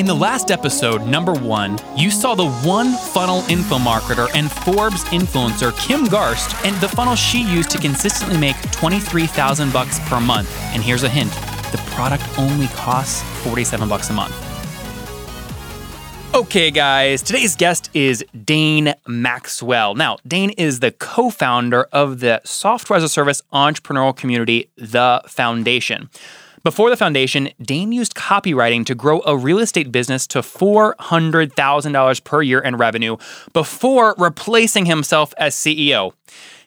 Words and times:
In 0.00 0.06
the 0.06 0.14
last 0.14 0.50
episode, 0.50 1.06
number 1.06 1.34
one, 1.34 1.76
you 1.94 2.10
saw 2.10 2.34
the 2.34 2.48
one 2.66 2.94
funnel 2.94 3.44
info 3.50 3.76
marketer 3.76 4.34
and 4.34 4.50
Forbes 4.50 5.04
influencer 5.04 5.78
Kim 5.78 6.06
Garst 6.06 6.54
and 6.66 6.74
the 6.80 6.88
funnel 6.88 7.14
she 7.14 7.42
used 7.42 7.68
to 7.72 7.78
consistently 7.78 8.38
make 8.38 8.56
23,000 8.72 9.70
bucks 9.70 10.00
per 10.08 10.18
month. 10.18 10.50
And 10.72 10.82
here's 10.82 11.02
a 11.02 11.08
hint: 11.10 11.30
the 11.70 11.82
product 11.90 12.24
only 12.38 12.68
costs 12.68 13.22
47 13.44 13.90
bucks 13.90 14.08
a 14.08 14.14
month. 14.14 14.34
Okay, 16.34 16.70
guys, 16.70 17.20
today's 17.20 17.54
guest 17.54 17.90
is 17.92 18.24
Dane 18.44 18.94
Maxwell. 19.06 19.96
Now, 19.96 20.16
Dane 20.26 20.50
is 20.56 20.80
the 20.80 20.92
co 20.92 21.28
founder 21.28 21.82
of 21.92 22.20
the 22.20 22.40
software 22.46 22.96
as 22.96 23.04
a 23.04 23.08
service 23.10 23.42
entrepreneurial 23.52 24.16
community, 24.16 24.70
The 24.78 25.20
Foundation. 25.26 26.08
Before 26.62 26.90
the 26.90 26.96
foundation, 26.96 27.48
Dane 27.62 27.90
used 27.90 28.14
copywriting 28.14 28.84
to 28.84 28.94
grow 28.94 29.22
a 29.24 29.34
real 29.34 29.60
estate 29.60 29.90
business 29.90 30.26
to 30.26 30.40
$400,000 30.40 32.24
per 32.24 32.42
year 32.42 32.58
in 32.58 32.76
revenue 32.76 33.16
before 33.54 34.14
replacing 34.18 34.84
himself 34.84 35.32
as 35.38 35.54
CEO. 35.54 36.12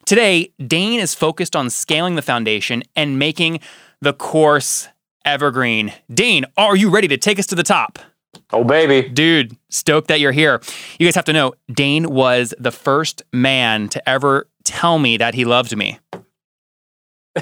Today, 0.06 0.52
Dane 0.66 1.00
is 1.00 1.14
focused 1.14 1.56
on 1.56 1.70
scaling 1.70 2.16
the 2.16 2.23
foundation 2.23 2.81
and 2.95 3.20
making 3.20 3.59
the 4.02 4.14
course 4.14 4.88
evergreen. 5.26 5.94
Dane, 6.12 6.46
are 6.58 6.75
you 6.75 6.90
ready 6.90 7.08
to 7.09 7.18
take 7.18 7.38
us 7.38 7.46
to 7.48 7.56
the 7.56 7.64
top? 7.64 8.00
Oh, 8.52 8.64
baby. 8.64 9.08
Dude, 9.08 9.56
stoked 9.70 10.08
that 10.08 10.20
you're 10.20 10.31
here. 10.31 10.59
You 10.98 11.06
guys 11.06 11.16
have 11.16 11.25
to 11.25 11.34
know, 11.34 11.53
Dane 11.72 12.09
was 12.09 12.56
the 12.59 12.72
first 12.72 13.22
man 13.31 13.90
to 13.90 14.09
ever 14.09 14.48
tell 14.64 14.98
me 14.98 15.18
that 15.18 15.36
he 15.36 15.46
loved 15.46 15.78
me. 15.78 16.00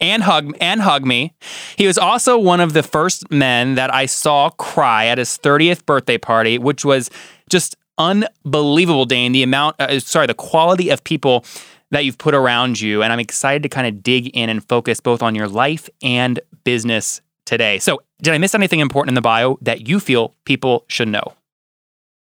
and 0.00 0.22
hug 0.22 0.56
and 0.60 0.80
hug 0.80 1.04
me. 1.04 1.34
He 1.76 1.86
was 1.86 1.98
also 1.98 2.38
one 2.38 2.60
of 2.60 2.72
the 2.72 2.82
first 2.82 3.30
men 3.30 3.74
that 3.74 3.92
I 3.92 4.06
saw 4.06 4.50
cry 4.50 5.06
at 5.06 5.18
his 5.18 5.38
30th 5.38 5.84
birthday 5.86 6.18
party, 6.18 6.58
which 6.58 6.84
was 6.84 7.10
just 7.48 7.76
unbelievable, 7.98 9.04
Dane. 9.04 9.32
The 9.32 9.42
amount, 9.42 9.76
uh, 9.80 10.00
sorry, 10.00 10.26
the 10.26 10.34
quality 10.34 10.90
of 10.90 11.04
people 11.04 11.44
that 11.90 12.04
you've 12.04 12.18
put 12.18 12.34
around 12.34 12.80
you, 12.80 13.02
and 13.02 13.12
I'm 13.12 13.20
excited 13.20 13.62
to 13.64 13.68
kind 13.68 13.86
of 13.86 14.02
dig 14.02 14.28
in 14.28 14.48
and 14.48 14.66
focus 14.68 15.00
both 15.00 15.22
on 15.22 15.34
your 15.34 15.48
life 15.48 15.88
and 16.02 16.40
business 16.64 17.20
today. 17.44 17.78
So, 17.78 18.00
did 18.22 18.32
I 18.32 18.38
miss 18.38 18.54
anything 18.54 18.80
important 18.80 19.10
in 19.10 19.14
the 19.14 19.20
bio 19.20 19.58
that 19.62 19.88
you 19.88 19.98
feel 19.98 20.34
people 20.44 20.84
should 20.88 21.08
know? 21.08 21.34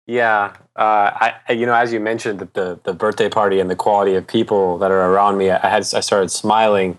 Yeah, 0.06 0.54
uh, 0.76 1.32
I 1.46 1.52
you 1.52 1.66
know 1.66 1.74
as 1.74 1.92
you 1.92 1.98
mentioned 1.98 2.38
the, 2.38 2.48
the, 2.52 2.80
the 2.84 2.92
birthday 2.92 3.28
party 3.28 3.58
and 3.58 3.68
the 3.68 3.74
quality 3.74 4.14
of 4.14 4.26
people 4.26 4.78
that 4.78 4.90
are 4.92 5.12
around 5.12 5.36
me, 5.36 5.50
I 5.50 5.68
had 5.68 5.82
I 5.94 6.00
started 6.00 6.30
smiling, 6.30 6.98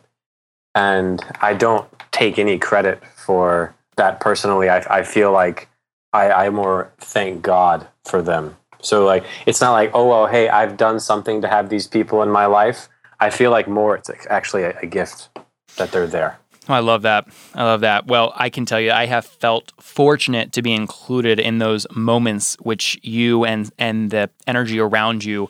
and 0.78 1.26
I 1.42 1.56
don't 1.56 1.88
take 2.12 2.38
any 2.38 2.60
credit 2.60 3.04
for 3.16 3.74
that 3.96 4.20
personally. 4.20 4.70
I 4.70 5.00
I 5.00 5.04
feel 5.04 5.32
like 5.32 5.68
I 6.14 6.32
I 6.32 6.50
more 6.52 6.92
thank 7.00 7.42
God 7.42 7.88
for 8.06 8.22
them. 8.22 8.56
So 8.82 9.04
like 9.06 9.26
it's 9.48 9.60
not 9.60 9.72
like 9.72 9.92
oh 9.94 10.08
well 10.08 10.28
hey 10.28 10.50
I've 10.50 10.78
done 10.78 11.00
something 11.00 11.42
to 11.42 11.48
have 11.48 11.70
these 11.70 11.88
people 11.88 12.22
in 12.22 12.30
my 12.30 12.46
life. 12.46 12.90
I 13.20 13.32
feel 13.32 13.50
like 13.50 13.68
more 13.68 13.96
it's 13.96 14.12
actually 14.30 14.64
a, 14.64 14.78
a 14.84 14.86
gift 14.86 15.30
that 15.78 15.92
they're 15.92 16.06
there. 16.06 16.38
Oh, 16.70 16.74
I 16.76 16.80
love 16.80 17.02
that. 17.02 17.28
I 17.56 17.64
love 17.64 17.82
that. 17.82 18.08
Well, 18.08 18.34
I 18.36 18.50
can 18.50 18.66
tell 18.66 18.80
you, 18.80 18.92
I 18.92 19.06
have 19.06 19.26
felt 19.26 19.72
fortunate 19.80 20.52
to 20.52 20.62
be 20.62 20.74
included 20.74 21.40
in 21.40 21.60
those 21.60 21.88
moments 21.96 22.56
which 22.60 23.00
you 23.02 23.46
and 23.46 23.72
and 23.80 24.12
the 24.12 24.30
energy 24.46 24.80
around 24.80 25.24
you, 25.24 25.50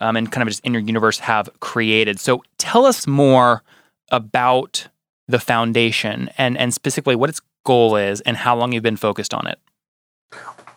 um, 0.00 0.16
and 0.16 0.32
kind 0.32 0.42
of 0.42 0.48
just 0.48 0.64
in 0.64 0.72
your 0.72 0.82
universe 0.82 1.18
have 1.20 1.48
created. 1.60 2.18
So, 2.18 2.42
tell 2.58 2.84
us 2.86 3.06
more 3.06 3.62
about 4.10 4.88
the 5.28 5.38
foundation 5.38 6.30
and 6.38 6.56
and 6.56 6.72
specifically 6.72 7.16
what 7.16 7.28
its 7.28 7.40
goal 7.64 7.96
is 7.96 8.20
and 8.22 8.36
how 8.36 8.56
long 8.56 8.72
you've 8.72 8.82
been 8.82 8.96
focused 8.96 9.34
on 9.34 9.46
it. 9.46 9.58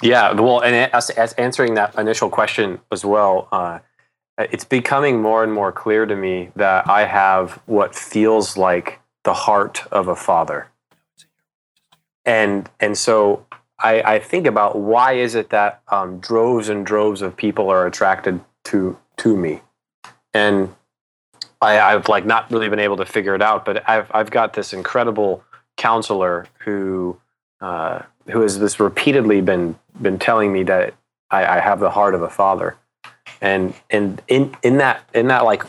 Yeah, 0.01 0.31
well, 0.31 0.62
and 0.62 0.75
as, 0.94 1.09
as 1.12 1.34
answering 1.34 1.73
that 1.75 1.95
initial 1.95 2.29
question 2.29 2.79
as 2.91 3.03
well. 3.03 3.47
Uh, 3.51 3.79
it's 4.40 4.63
becoming 4.63 5.22
more 5.22 5.44
and 5.44 5.51
more 5.51 5.72
clear 5.72 6.06
to 6.06 6.16
me 6.16 6.50
that 6.56 6.90
I 6.90 7.06
have 7.06 7.62
what 7.66 7.94
feels 7.94 8.56
like 8.56 9.00
the 9.23 9.34
heart 9.34 9.85
of 9.91 10.07
a 10.07 10.16
father. 10.16 10.67
And 12.25 12.69
and 12.79 12.97
so 12.97 13.46
I, 13.79 14.01
I 14.01 14.19
think 14.19 14.47
about 14.47 14.78
why 14.78 15.13
is 15.13 15.35
it 15.35 15.50
that 15.50 15.81
um, 15.90 16.19
droves 16.19 16.69
and 16.69 16.85
droves 16.85 17.22
of 17.22 17.35
people 17.35 17.69
are 17.69 17.85
attracted 17.85 18.40
to 18.66 18.97
to 19.17 19.35
me, 19.35 19.61
and 20.34 20.73
I, 21.62 21.80
I've 21.80 22.08
like 22.08 22.25
not 22.25 22.50
really 22.52 22.70
been 22.70 22.80
able 22.80 22.97
to 22.97 23.06
figure 23.06 23.36
it 23.36 23.42
out. 23.42 23.66
But 23.66 23.88
I've 23.90 24.09
I've 24.14 24.31
got 24.31 24.53
this 24.53 24.74
incredible 24.74 25.44
counselor 25.78 26.47
who 26.59 27.20
uh, 27.62 28.03
who 28.30 28.42
has 28.42 28.59
this 28.59 28.80
repeatedly 28.80 29.42
been 29.42 29.75
been 30.02 30.20
telling 30.20 30.53
me 30.53 30.64
that 30.64 30.94
I, 31.31 31.46
I 31.46 31.59
have 31.59 31.80
the 31.80 31.92
heart 31.92 32.16
of 32.16 32.22
a 32.22 32.30
father, 32.30 32.78
and 33.42 33.74
and 33.90 34.22
in 34.28 34.56
in 34.64 34.78
that 34.78 35.08
in 35.14 35.28
that 35.28 35.46
like 35.46 35.66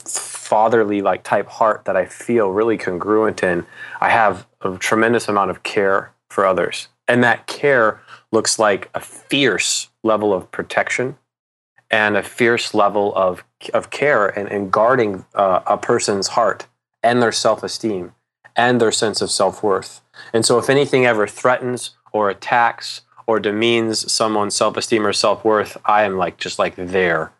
fatherly 0.50 1.00
like 1.00 1.22
type 1.22 1.48
heart 1.48 1.84
that 1.84 1.96
I 1.96 2.06
feel 2.06 2.50
really 2.50 2.76
congruent 2.76 3.42
in, 3.42 3.66
I 4.00 4.10
have 4.10 4.46
a 4.60 4.76
tremendous 4.76 5.28
amount 5.28 5.50
of 5.50 5.62
care 5.62 6.12
for 6.28 6.46
others. 6.46 6.88
And 7.08 7.24
that 7.24 7.46
care 7.46 8.00
looks 8.32 8.58
like 8.58 8.88
a 8.94 9.00
fierce 9.00 9.90
level 10.04 10.32
of 10.32 10.50
protection 10.50 11.16
and 11.90 12.16
a 12.16 12.22
fierce 12.22 12.72
level 12.72 13.12
of, 13.16 13.44
of 13.74 13.90
care 13.90 14.26
and, 14.26 14.48
and 14.50 14.72
guarding 14.72 15.24
uh, 15.34 15.60
a 15.66 15.76
person's 15.76 16.28
heart 16.28 16.66
and 17.02 17.22
their 17.22 17.32
self 17.32 17.62
esteem 17.62 18.12
and 18.56 18.80
their 18.80 18.92
sense 18.92 19.20
of 19.20 19.30
self 19.30 19.62
worth. 19.62 20.00
And 20.32 20.44
so, 20.44 20.58
if 20.58 20.70
anything 20.70 21.06
ever 21.06 21.26
threatens 21.26 21.90
or 22.12 22.30
attacks 22.30 23.02
or 23.26 23.38
demeans 23.38 24.10
someone's 24.10 24.54
self 24.54 24.76
esteem 24.76 25.06
or 25.06 25.12
self 25.12 25.44
worth, 25.44 25.76
I 25.84 26.04
am 26.04 26.16
like 26.16 26.38
just 26.38 26.58
like 26.58 26.74
there 26.76 27.32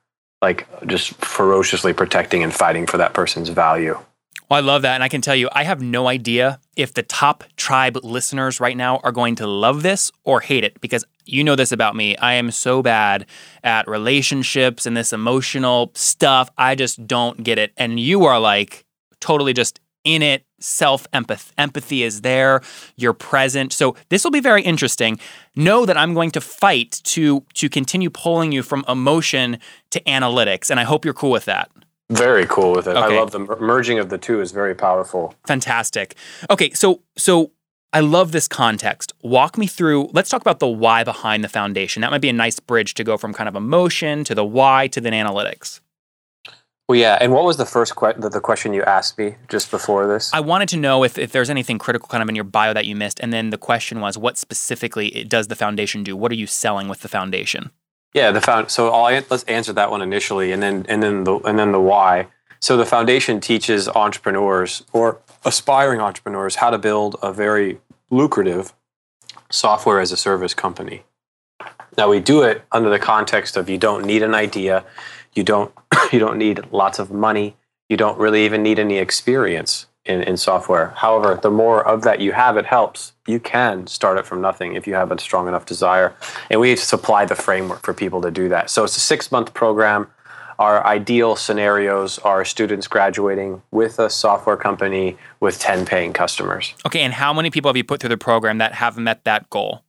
like 0.43 0.67
just 0.87 1.13
ferociously 1.17 1.93
protecting 1.93 2.43
and 2.43 2.55
fighting 2.55 2.87
for 2.87 2.99
that 2.99 3.13
person's 3.13 3.49
value. 3.49 3.99
Well, 4.51 4.59
I 4.59 4.63
love 4.63 4.83
that. 4.83 4.95
And 4.95 5.05
I 5.05 5.09
can 5.09 5.21
tell 5.21 5.37
you, 5.37 5.49
I 5.53 5.63
have 5.63 5.81
no 5.81 6.09
idea 6.09 6.59
if 6.75 6.93
the 6.93 7.05
top 7.05 7.45
tribe 7.57 7.97
listeners 8.03 8.59
right 8.59 8.77
now 8.77 8.97
are 9.05 9.13
going 9.13 9.37
to 9.37 9.47
love 9.47 9.85
this 9.85 10.11
or 10.25 10.41
hate 10.41 10.65
it 10.65 10.81
because 10.81 11.05
you 11.25 11.45
know 11.45 11.55
this 11.55 11.71
about 11.71 11.95
me. 11.95 12.17
I 12.17 12.33
am 12.35 12.51
so 12.51 12.83
bad 12.83 13.27
at 13.63 13.87
relationships 13.87 14.87
and 14.87 14.97
this 14.97 15.13
emotional 15.13 15.93
stuff. 15.95 16.51
I 16.59 16.75
just 16.75 17.07
don't 17.07 17.45
get 17.45 17.59
it. 17.59 17.73
And 17.77 18.01
you 18.01 18.25
are 18.25 18.41
like 18.41 18.85
totally 19.21 19.53
just 19.53 19.79
in 20.03 20.21
it. 20.21 20.45
Self 20.59 21.07
empathy 21.13 22.03
is 22.03 22.23
there. 22.23 22.61
You're 22.97 23.13
present. 23.13 23.73
So 23.73 23.95
this 24.09 24.25
will 24.25 24.33
be 24.33 24.41
very 24.41 24.63
interesting. 24.63 25.21
Know 25.55 25.87
that 25.87 25.97
I'm 25.97 26.13
going 26.13 26.33
to 26.33 26.41
fight 26.41 27.01
to 27.05 27.45
to 27.55 27.69
continue 27.71 28.11
pulling 28.11 28.51
you 28.51 28.63
from 28.63 28.85
emotion 28.89 29.59
to 29.91 30.01
analytics, 30.01 30.71
and 30.71 30.79
I 30.81 30.83
hope 30.83 31.05
you're 31.05 31.15
cool 31.15 31.31
with 31.31 31.47
that. 31.47 31.71
Very 32.11 32.45
cool 32.47 32.73
with 32.73 32.89
it. 32.89 32.97
Okay. 32.97 33.17
I 33.17 33.21
love 33.21 33.31
the 33.31 33.39
merging 33.61 33.99
of 33.99 34.09
the 34.09 34.19
two 34.19 34.41
is 34.41 34.51
very 34.51 34.75
powerful. 34.75 35.35
Fantastic. 35.47 36.17
Okay, 36.51 36.71
so 36.73 37.03
so 37.17 37.53
I 37.93 38.01
love 38.01 38.33
this 38.33 38.49
context. 38.49 39.13
Walk 39.23 39.57
me 39.57 39.67
through. 39.67 40.11
Let's 40.13 40.29
talk 40.29 40.41
about 40.41 40.59
the 40.59 40.69
why 40.69 41.05
behind 41.05 41.45
the 41.45 41.49
foundation. 41.49 42.03
That 42.03 42.11
might 42.11 42.21
be 42.21 42.29
a 42.29 42.33
nice 42.33 42.59
bridge 42.61 42.95
to 42.95 43.05
go 43.05 43.17
from 43.17 43.33
kind 43.33 43.49
of 43.49 43.55
emotion 43.55 44.25
to 44.25 44.35
the 44.35 44.45
why 44.45 44.89
to 44.89 45.01
then 45.01 45.13
analytics. 45.13 45.81
Well, 46.89 46.99
yeah. 46.99 47.19
And 47.21 47.33
what 47.33 47.45
was 47.45 47.57
the 47.57 47.67
first 47.67 47.95
que- 47.95 48.15
the, 48.19 48.29
the, 48.29 48.41
question 48.41 48.73
you 48.73 48.83
asked 48.83 49.17
me 49.17 49.37
just 49.49 49.71
before 49.71 50.09
this? 50.09 50.33
I 50.35 50.41
wanted 50.41 50.69
to 50.71 50.77
know 50.77 51.05
if, 51.05 51.17
if 51.19 51.31
there's 51.31 51.49
anything 51.49 51.79
critical 51.79 52.09
kind 52.09 52.21
of 52.21 52.29
in 52.29 52.35
your 52.35 52.45
bio 52.45 52.75
that 52.75 52.85
you 52.85 52.97
missed. 52.97 53.21
And 53.21 53.33
then 53.33 53.51
the 53.51 53.59
question 53.59 54.01
was, 54.01 54.19
what 54.19 54.37
specifically 54.37 55.15
eh, 55.15 55.25
does 55.27 55.47
the 55.47 55.55
foundation 55.55 56.03
do? 56.03 56.17
What 56.17 56.33
are 56.33 56.35
you 56.35 56.49
selling 56.49 56.89
with 56.89 57.03
the 57.03 57.09
foundation? 57.09 57.71
Yeah, 58.13 58.33
the 58.33 58.41
found. 58.41 58.71
So 58.71 58.91
I'll, 58.91 59.23
let's 59.31 59.45
answer 59.45 59.73
that 59.73 59.91
one 59.91 60.03
initially, 60.03 60.53
and 60.53 60.63
then 60.63 60.85
and 60.89 61.03
then 61.03 61.25
the 61.25 61.37
and 61.39 61.59
then 61.59 61.73
the 61.73 61.81
why. 61.81 62.27
So 62.59 62.77
the 62.77 62.85
foundation 62.85 63.41
teaches 63.41 63.89
entrepreneurs 63.89 64.85
or 64.93 65.21
aspiring 65.45 66.01
entrepreneurs 66.01 66.57
how 66.57 66.71
to 66.71 66.79
build 66.79 67.17
a 67.23 67.33
very 67.33 67.81
lucrative 68.11 68.75
software 69.49 70.01
as 70.01 70.13
a 70.13 70.17
service 70.17 70.53
company. 70.53 71.05
Now 71.97 72.11
we 72.11 72.21
do 72.21 72.43
it 72.43 72.63
under 72.71 72.91
the 72.91 72.99
context 72.99 73.57
of 73.57 73.71
you 73.71 73.79
don't 73.79 74.05
need 74.05 74.23
an 74.23 74.35
idea, 74.35 74.85
you 75.33 75.45
don't 75.45 75.73
you 76.13 76.19
don't 76.19 76.39
need 76.39 76.67
lots 76.73 76.99
of 76.99 77.11
money. 77.11 77.57
You 77.89 77.97
don't 77.97 78.19
really 78.19 78.45
even 78.45 78.63
need 78.63 78.79
any 78.79 78.99
experience. 78.99 79.87
In, 80.05 80.23
in 80.23 80.37
software. 80.37 80.89
However, 80.97 81.39
the 81.41 81.51
more 81.51 81.87
of 81.87 82.03
that 82.03 82.21
you 82.21 82.33
have, 82.33 82.57
it 82.57 82.67
helps. 82.67 83.13
You 83.27 83.39
can 83.39 83.87
start 83.87 84.19
it 84.19 84.27
from 84.27 84.41
nothing 84.41 84.75
if 84.75 84.87
you 84.87 84.95
have 84.95 85.13
a 85.13 85.19
strong 85.19 85.47
enough 85.47 85.67
desire. 85.67 86.15
And 86.51 86.61
we 86.61 86.75
supply 86.77 87.25
the 87.25 87.35
framework 87.35 87.83
for 87.85 87.93
people 87.93 88.21
to 88.23 88.31
do 88.31 88.49
that. 88.49 88.71
So 88.71 88.85
it's 88.85 88.97
a 88.97 89.01
six 89.01 89.31
month 89.31 89.53
program. 89.55 90.09
Our 90.59 90.87
ideal 90.87 91.37
scenarios 91.37 92.19
are 92.19 92.45
students 92.45 92.87
graduating 92.87 93.63
with 93.71 93.99
a 93.99 94.11
software 94.11 94.59
company 94.59 95.17
with 95.41 95.59
10 95.59 95.87
paying 95.87 96.13
customers. 96.13 96.75
Okay, 96.85 97.01
and 97.01 97.15
how 97.15 97.33
many 97.33 97.51
people 97.51 97.71
have 97.71 97.79
you 97.79 97.85
put 97.85 98.01
through 98.01 98.11
the 98.11 98.19
program 98.19 98.59
that 98.59 98.75
have 98.75 98.99
met 98.99 99.25
that 99.25 99.49
goal? 99.49 99.83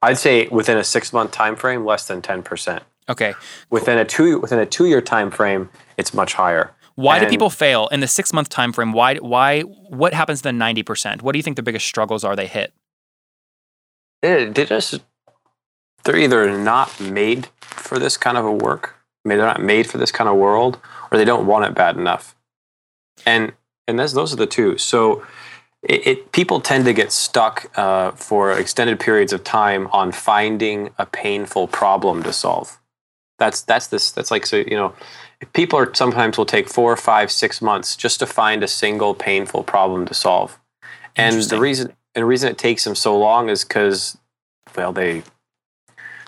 I'd 0.00 0.16
say 0.16 0.48
within 0.48 0.78
a 0.78 0.84
six 0.84 1.12
month 1.12 1.30
time 1.32 1.56
frame, 1.56 1.84
less 1.84 2.06
than 2.06 2.22
10%. 2.22 2.80
Okay. 3.08 3.34
Within 3.68 3.98
a 3.98 4.04
two 4.04 4.38
within 4.38 4.58
a 4.58 4.66
two 4.66 4.86
year 4.86 5.00
time 5.00 5.30
frame, 5.30 5.68
it's 5.96 6.14
much 6.14 6.34
higher. 6.34 6.72
Why 6.94 7.18
do 7.18 7.26
people 7.28 7.50
fail 7.50 7.88
in 7.88 8.00
the 8.00 8.06
six 8.06 8.32
month 8.32 8.48
time 8.48 8.72
frame? 8.72 8.92
Why 8.92 9.16
why 9.16 9.60
what 9.62 10.14
happens 10.14 10.40
to 10.40 10.44
the 10.44 10.52
ninety 10.52 10.82
percent? 10.82 11.22
What 11.22 11.32
do 11.32 11.38
you 11.38 11.42
think 11.42 11.56
the 11.56 11.62
biggest 11.62 11.86
struggles 11.86 12.24
are 12.24 12.36
they 12.36 12.46
hit? 12.46 12.72
they, 14.22 14.46
they 14.46 14.64
just 14.64 15.00
they're 16.04 16.16
either 16.16 16.56
not 16.56 16.98
made 17.00 17.48
for 17.60 17.98
this 17.98 18.16
kind 18.16 18.38
of 18.38 18.46
a 18.46 18.52
work 18.52 18.96
maybe 19.24 19.38
they're 19.38 19.46
not 19.46 19.62
made 19.62 19.86
for 19.86 19.98
this 19.98 20.10
kind 20.10 20.28
of 20.28 20.36
world 20.36 20.78
or 21.10 21.18
they 21.18 21.24
don't 21.24 21.46
want 21.46 21.64
it 21.64 21.74
bad 21.74 21.96
enough 21.96 22.34
and 23.26 23.52
and 23.86 23.98
that's, 23.98 24.12
those 24.12 24.32
are 24.32 24.36
the 24.36 24.46
two 24.46 24.78
so 24.78 25.24
it, 25.82 26.06
it 26.06 26.32
people 26.32 26.60
tend 26.60 26.84
to 26.84 26.92
get 26.92 27.10
stuck 27.12 27.70
uh, 27.76 28.12
for 28.12 28.52
extended 28.52 28.98
periods 29.00 29.32
of 29.32 29.42
time 29.42 29.88
on 29.88 30.12
finding 30.12 30.90
a 30.98 31.04
painful 31.04 31.68
problem 31.68 32.22
to 32.22 32.32
solve 32.32 32.80
that's 33.38 33.62
that's 33.62 33.88
this 33.88 34.12
that's 34.12 34.30
like 34.30 34.46
so 34.46 34.58
you 34.58 34.76
know 34.76 34.94
people 35.52 35.78
are 35.78 35.94
sometimes 35.94 36.38
will 36.38 36.46
take 36.46 36.68
four 36.68 36.96
five 36.96 37.30
six 37.30 37.60
months 37.60 37.96
just 37.96 38.18
to 38.20 38.26
find 38.26 38.62
a 38.62 38.68
single 38.68 39.14
painful 39.14 39.62
problem 39.62 40.06
to 40.06 40.14
solve. 40.14 40.58
And 41.16 41.42
the 41.42 41.60
reason 41.60 41.92
and 42.14 42.22
the 42.22 42.26
reason 42.26 42.50
it 42.50 42.58
takes 42.58 42.84
them 42.84 42.94
so 42.94 43.18
long 43.18 43.48
is 43.48 43.64
because 43.64 44.18
well 44.76 44.92
they 44.92 45.22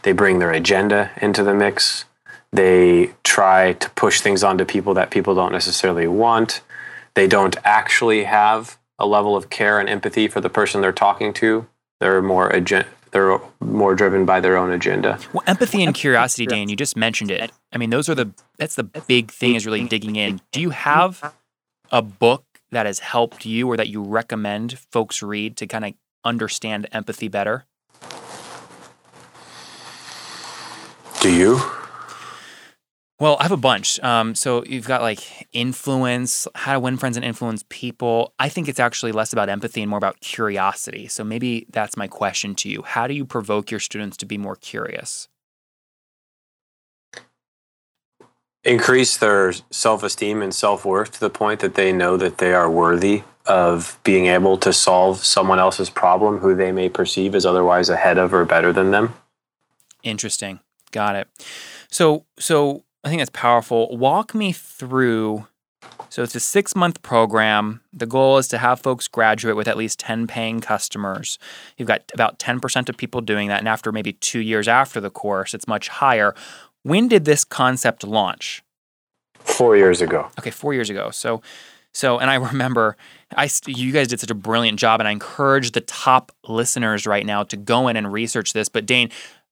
they 0.02 0.12
bring 0.12 0.38
their 0.38 0.52
agenda 0.52 1.10
into 1.20 1.42
the 1.42 1.54
mix. 1.54 2.04
They 2.52 3.12
try 3.24 3.72
to 3.72 3.90
push 3.90 4.20
things 4.20 4.44
onto 4.44 4.64
people 4.64 4.94
that 4.94 5.10
people 5.10 5.34
don't 5.34 5.52
necessarily 5.52 6.06
want. 6.06 6.60
They 7.14 7.26
don't 7.26 7.56
actually 7.64 8.24
have 8.24 8.78
a 8.98 9.06
level 9.06 9.36
of 9.36 9.50
care 9.50 9.80
and 9.80 9.88
empathy 9.88 10.28
for 10.28 10.40
the 10.40 10.50
person 10.50 10.80
they're 10.80 10.92
talking 10.92 11.32
to. 11.34 11.66
They're 12.00 12.22
more 12.22 12.54
agen- 12.54 12.86
they're 13.14 13.38
more 13.60 13.94
driven 13.94 14.26
by 14.26 14.40
their 14.40 14.58
own 14.58 14.72
agenda 14.72 15.18
Well, 15.32 15.44
empathy 15.46 15.82
and 15.82 15.94
curiosity, 15.94 16.44
Dan, 16.46 16.68
you 16.68 16.76
just 16.76 16.96
mentioned 16.96 17.30
it. 17.30 17.50
I 17.72 17.78
mean, 17.78 17.88
those 17.90 18.08
are 18.10 18.14
the 18.14 18.30
that's 18.58 18.74
the 18.74 18.84
big 18.84 19.30
thing 19.30 19.54
is 19.54 19.64
really 19.64 19.84
digging 19.84 20.16
in. 20.16 20.40
Do 20.52 20.60
you 20.60 20.70
have 20.70 21.34
a 21.90 22.02
book 22.02 22.44
that 22.72 22.84
has 22.86 22.98
helped 22.98 23.46
you 23.46 23.68
or 23.68 23.76
that 23.76 23.88
you 23.88 24.02
recommend 24.02 24.78
folks 24.90 25.22
read 25.22 25.56
to 25.58 25.66
kind 25.66 25.84
of 25.86 25.94
understand 26.24 26.88
empathy 26.92 27.28
better? 27.28 27.64
do 31.20 31.32
you 31.34 31.58
Well, 33.24 33.38
I 33.40 33.44
have 33.44 33.52
a 33.52 33.56
bunch. 33.56 33.98
Um, 34.00 34.34
so 34.34 34.62
you've 34.64 34.86
got 34.86 35.00
like 35.00 35.48
influence, 35.54 36.46
how 36.54 36.74
to 36.74 36.78
win 36.78 36.98
friends 36.98 37.16
and 37.16 37.24
influence 37.24 37.64
people. 37.70 38.34
I 38.38 38.50
think 38.50 38.68
it's 38.68 38.78
actually 38.78 39.12
less 39.12 39.32
about 39.32 39.48
empathy 39.48 39.80
and 39.80 39.88
more 39.88 39.96
about 39.96 40.20
curiosity. 40.20 41.08
So 41.08 41.24
maybe 41.24 41.64
that's 41.70 41.96
my 41.96 42.06
question 42.06 42.54
to 42.56 42.68
you. 42.68 42.82
How 42.82 43.06
do 43.06 43.14
you 43.14 43.24
provoke 43.24 43.70
your 43.70 43.80
students 43.80 44.18
to 44.18 44.26
be 44.26 44.36
more 44.36 44.56
curious? 44.56 45.28
increase 48.62 49.16
their 49.16 49.54
self-esteem 49.70 50.42
and 50.42 50.54
self-worth 50.54 51.12
to 51.12 51.20
the 51.20 51.30
point 51.30 51.60
that 51.60 51.76
they 51.76 51.92
know 51.92 52.18
that 52.18 52.38
they 52.38 52.52
are 52.52 52.70
worthy 52.70 53.22
of 53.46 53.98
being 54.04 54.26
able 54.26 54.56
to 54.58 54.72
solve 54.72 55.18
someone 55.24 55.58
else's 55.58 55.90
problem 55.90 56.38
who 56.38 56.54
they 56.54 56.72
may 56.72 56.88
perceive 56.88 57.34
as 57.34 57.44
otherwise 57.44 57.90
ahead 57.90 58.16
of 58.16 58.34
or 58.34 58.44
better 58.44 58.72
than 58.72 58.90
them 58.90 59.14
Interesting. 60.02 60.60
Got 60.92 61.16
it. 61.16 61.28
So 61.90 62.24
so 62.38 62.83
I 63.04 63.08
think 63.08 63.20
that's 63.20 63.30
powerful. 63.30 63.96
Walk 63.96 64.34
me 64.34 64.52
through 64.52 65.46
so 66.08 66.22
it's 66.22 66.34
a 66.34 66.38
6-month 66.38 67.02
program. 67.02 67.80
The 67.92 68.06
goal 68.06 68.38
is 68.38 68.48
to 68.48 68.58
have 68.58 68.80
folks 68.80 69.08
graduate 69.08 69.56
with 69.56 69.68
at 69.68 69.76
least 69.76 69.98
10 69.98 70.26
paying 70.26 70.60
customers. 70.60 71.38
You've 71.76 71.88
got 71.88 72.02
about 72.14 72.38
10% 72.38 72.88
of 72.88 72.96
people 72.96 73.20
doing 73.20 73.48
that 73.48 73.58
and 73.58 73.68
after 73.68 73.92
maybe 73.92 74.12
2 74.12 74.38
years 74.38 74.68
after 74.68 75.00
the 75.00 75.10
course, 75.10 75.54
it's 75.54 75.68
much 75.68 75.88
higher. 75.88 76.34
When 76.82 77.08
did 77.08 77.24
this 77.24 77.44
concept 77.44 78.04
launch? 78.04 78.62
four 79.40 79.76
years 79.76 80.00
ago 80.00 80.26
Okay, 80.38 80.50
4 80.50 80.72
years 80.72 80.88
ago. 80.88 81.10
So 81.10 81.42
so 81.92 82.18
and 82.18 82.30
I 82.30 82.34
remember 82.52 82.96
I 83.36 83.46
st- 83.46 83.76
you 83.76 83.92
guys 83.92 84.08
did 84.08 84.20
such 84.20 84.30
a 84.30 84.34
brilliant 84.34 84.78
job 84.78 85.00
and 85.00 85.08
I 85.08 85.10
encourage 85.10 85.72
the 85.72 85.80
top 85.82 86.32
listeners 86.48 87.06
right 87.06 87.26
now 87.26 87.42
to 87.44 87.56
go 87.56 87.88
in 87.88 87.96
and 87.96 88.12
research 88.12 88.52
this, 88.52 88.68
but 88.68 88.86
Dane 88.86 89.10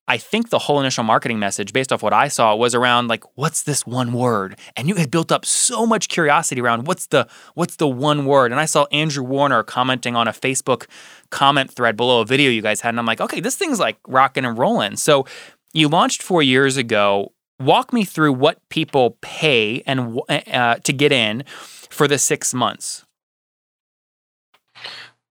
I 0.08 0.19
think 0.19 0.50
the 0.50 0.58
whole 0.58 0.81
initial 0.81 1.04
marketing 1.04 1.38
message, 1.38 1.72
based 1.72 1.93
off 1.93 2.02
what 2.02 2.12
I 2.12 2.28
saw, 2.28 2.54
was 2.56 2.75
around 2.75 3.08
like, 3.08 3.25
"What's 3.37 3.62
this 3.62 3.87
one 3.87 4.12
word?" 4.12 4.58
And 4.76 4.88
you 4.88 4.96
had 4.96 5.10
built 5.10 5.31
up 5.31 5.46
so 5.46 5.87
much 5.87 6.08
curiosity 6.08 6.60
around 6.60 6.87
what's 6.87 7.06
the 7.06 7.28
what's 7.54 7.76
the 7.76 7.88
one 7.88 8.26
word. 8.26 8.50
And 8.50 8.60
I 8.60 8.64
saw 8.64 8.87
Andrew 8.90 9.22
Warner 9.22 9.62
commenting 9.62 10.16
on 10.16 10.26
a 10.26 10.32
Facebook 10.32 10.87
comment 11.31 11.70
thread 11.70 11.96
below 11.96 12.20
a 12.20 12.26
video 12.26 12.50
you 12.50 12.62
guys 12.62 12.81
had, 12.81 12.90
and 12.90 12.99
I'm 12.99 13.06
like, 13.06 13.20
"Okay, 13.20 13.40
this 13.40 13.56
thing's 13.56 13.78
like 13.78 13.99
rocking 14.08 14.44
and 14.44 14.58
rolling." 14.58 14.96
So 14.96 15.25
you 15.72 15.88
launched 15.88 16.22
four 16.22 16.43
years 16.43 16.76
ago. 16.76 17.32
Walk 17.60 17.93
me 17.93 18.05
through 18.05 18.32
what 18.32 18.58
people 18.70 19.19
pay 19.20 19.82
and 19.87 20.20
uh, 20.28 20.76
to 20.82 20.93
get 20.93 21.12
in 21.12 21.44
for 21.90 22.08
the 22.08 22.19
six 22.19 22.52
months. 22.52 23.05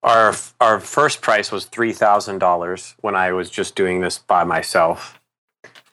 Our 0.03 0.33
our 0.59 0.79
first 0.79 1.21
price 1.21 1.51
was 1.51 1.65
$3000 1.67 2.95
when 3.01 3.15
i 3.15 3.31
was 3.31 3.49
just 3.49 3.75
doing 3.75 4.01
this 4.01 4.17
by 4.17 4.43
myself. 4.43 5.19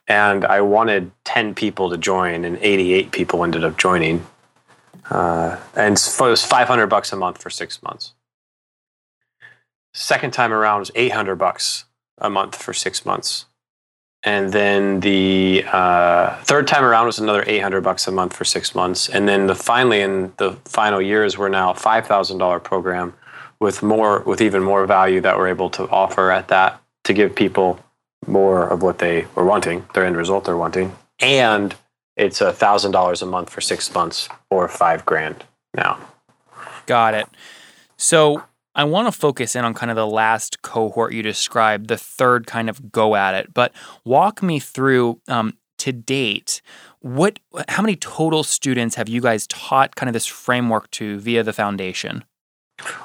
And 0.07 0.45
i 0.45 0.61
wanted 0.61 1.13
10 1.25 1.55
people 1.55 1.91
to 1.91 1.99
join 1.99 2.45
and 2.45 2.59
88 2.61 3.13
people 3.13 3.45
ended 3.45 3.65
up 3.65 3.77
joining. 3.77 4.27
Uh, 5.11 5.57
and 5.75 5.97
it 5.97 6.21
was 6.21 6.45
500 6.45 6.87
bucks 6.87 7.13
a 7.13 7.17
month 7.17 7.41
for 7.43 7.51
six 7.51 7.83
months. 7.83 8.13
Second 9.95 10.33
time 10.33 10.53
around 10.53 10.81
was 10.81 10.91
800 10.95 11.37
bucks 11.37 11.85
a 12.19 12.29
month 12.29 12.55
for 12.57 12.75
six 12.75 13.07
months. 13.07 13.47
And 14.23 14.53
then 14.53 15.01
the 15.01 15.65
uh, 15.73 16.37
third 16.43 16.67
time 16.67 16.85
around 16.85 17.07
was 17.07 17.19
another 17.19 17.45
800 17.47 17.83
bucks 17.83 18.07
a 18.09 18.11
month 18.11 18.35
for 18.35 18.45
six 18.45 18.75
months. 18.75 19.09
And 19.09 19.29
then 19.29 19.47
the 19.47 19.55
finally 19.55 20.01
in 20.01 20.33
the 20.39 20.53
final 20.65 21.01
years 21.01 21.39
we're 21.39 21.49
now 21.49 21.71
a 21.71 21.75
$5000 21.75 22.63
program 22.65 23.15
with 23.61 23.83
more 23.83 24.21
with 24.21 24.41
even 24.41 24.63
more 24.63 24.87
value 24.87 25.21
that 25.21 25.37
we're 25.37 25.49
able 25.49 25.71
to 25.71 25.89
offer 25.89 26.31
at 26.31 26.49
that 26.49 26.81
to 27.05 27.13
give 27.13 27.35
people 27.35 27.79
more 28.27 28.69
of 28.69 28.83
what 28.83 28.99
they 28.99 29.27
were 29.35 29.45
wanting 29.45 29.85
their 29.95 30.05
end 30.05 30.17
result 30.17 30.45
they're 30.45 30.57
wanting 30.57 30.95
and 31.21 31.75
it's 32.17 32.41
a 32.41 32.53
thousand 32.53 32.93
dollars 32.93 33.23
a 33.23 33.27
month 33.27 33.50
for 33.50 33.61
six 33.61 33.93
months 33.95 34.29
or 34.50 34.69
five 34.69 35.05
grand 35.07 35.45
now 35.75 35.99
Got 36.88 37.12
it. 37.12 37.27
So 37.99 38.43
I 38.75 38.85
want 38.85 39.09
to 39.09 39.12
focus 39.12 39.55
in 39.55 39.62
on 39.62 39.75
kind 39.75 39.91
of 39.91 39.97
the 39.97 40.07
last 40.07 40.62
cohort 40.62 41.12
you 41.12 41.23
described, 41.23 41.88
the 41.88 41.99
third 41.99 42.47
kind 42.47 42.71
of 42.71 42.91
go 42.91 43.15
at 43.15 43.35
it. 43.35 43.53
But 43.53 43.73
walk 44.07 44.43
me 44.43 44.59
through 44.59 45.21
um, 45.29 45.59
to 45.81 45.93
date. 45.93 46.62
What? 47.00 47.41
How 47.69 47.83
many 47.83 47.95
total 47.95 48.43
students 48.43 48.95
have 48.95 49.07
you 49.07 49.21
guys 49.21 49.47
taught 49.49 49.97
kind 49.97 50.09
of 50.09 50.15
this 50.15 50.25
framework 50.25 50.91
to 50.93 51.19
via 51.19 51.43
the 51.43 51.53
foundation? 51.53 52.25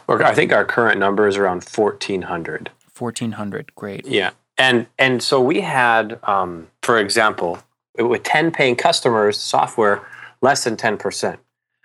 Or 0.07 0.23
i 0.23 0.33
think 0.33 0.51
our 0.51 0.65
current 0.65 0.99
number 0.99 1.27
is 1.27 1.37
around 1.37 1.63
1400 1.63 2.69
Fourteen 2.93 3.31
hundred. 3.33 3.73
Great. 3.73 4.05
Yeah, 4.05 4.31
and 4.55 4.85
and 4.99 5.23
so 5.23 5.41
we 5.41 5.61
had, 5.61 6.19
um, 6.23 6.67
for 6.83 6.99
example, 6.99 7.57
with 7.97 8.21
ten 8.21 8.51
paying 8.51 8.75
customers, 8.75 9.39
software 9.39 10.03
less 10.41 10.63
than 10.63 10.77
ten 10.77 10.97
percent. 10.97 11.39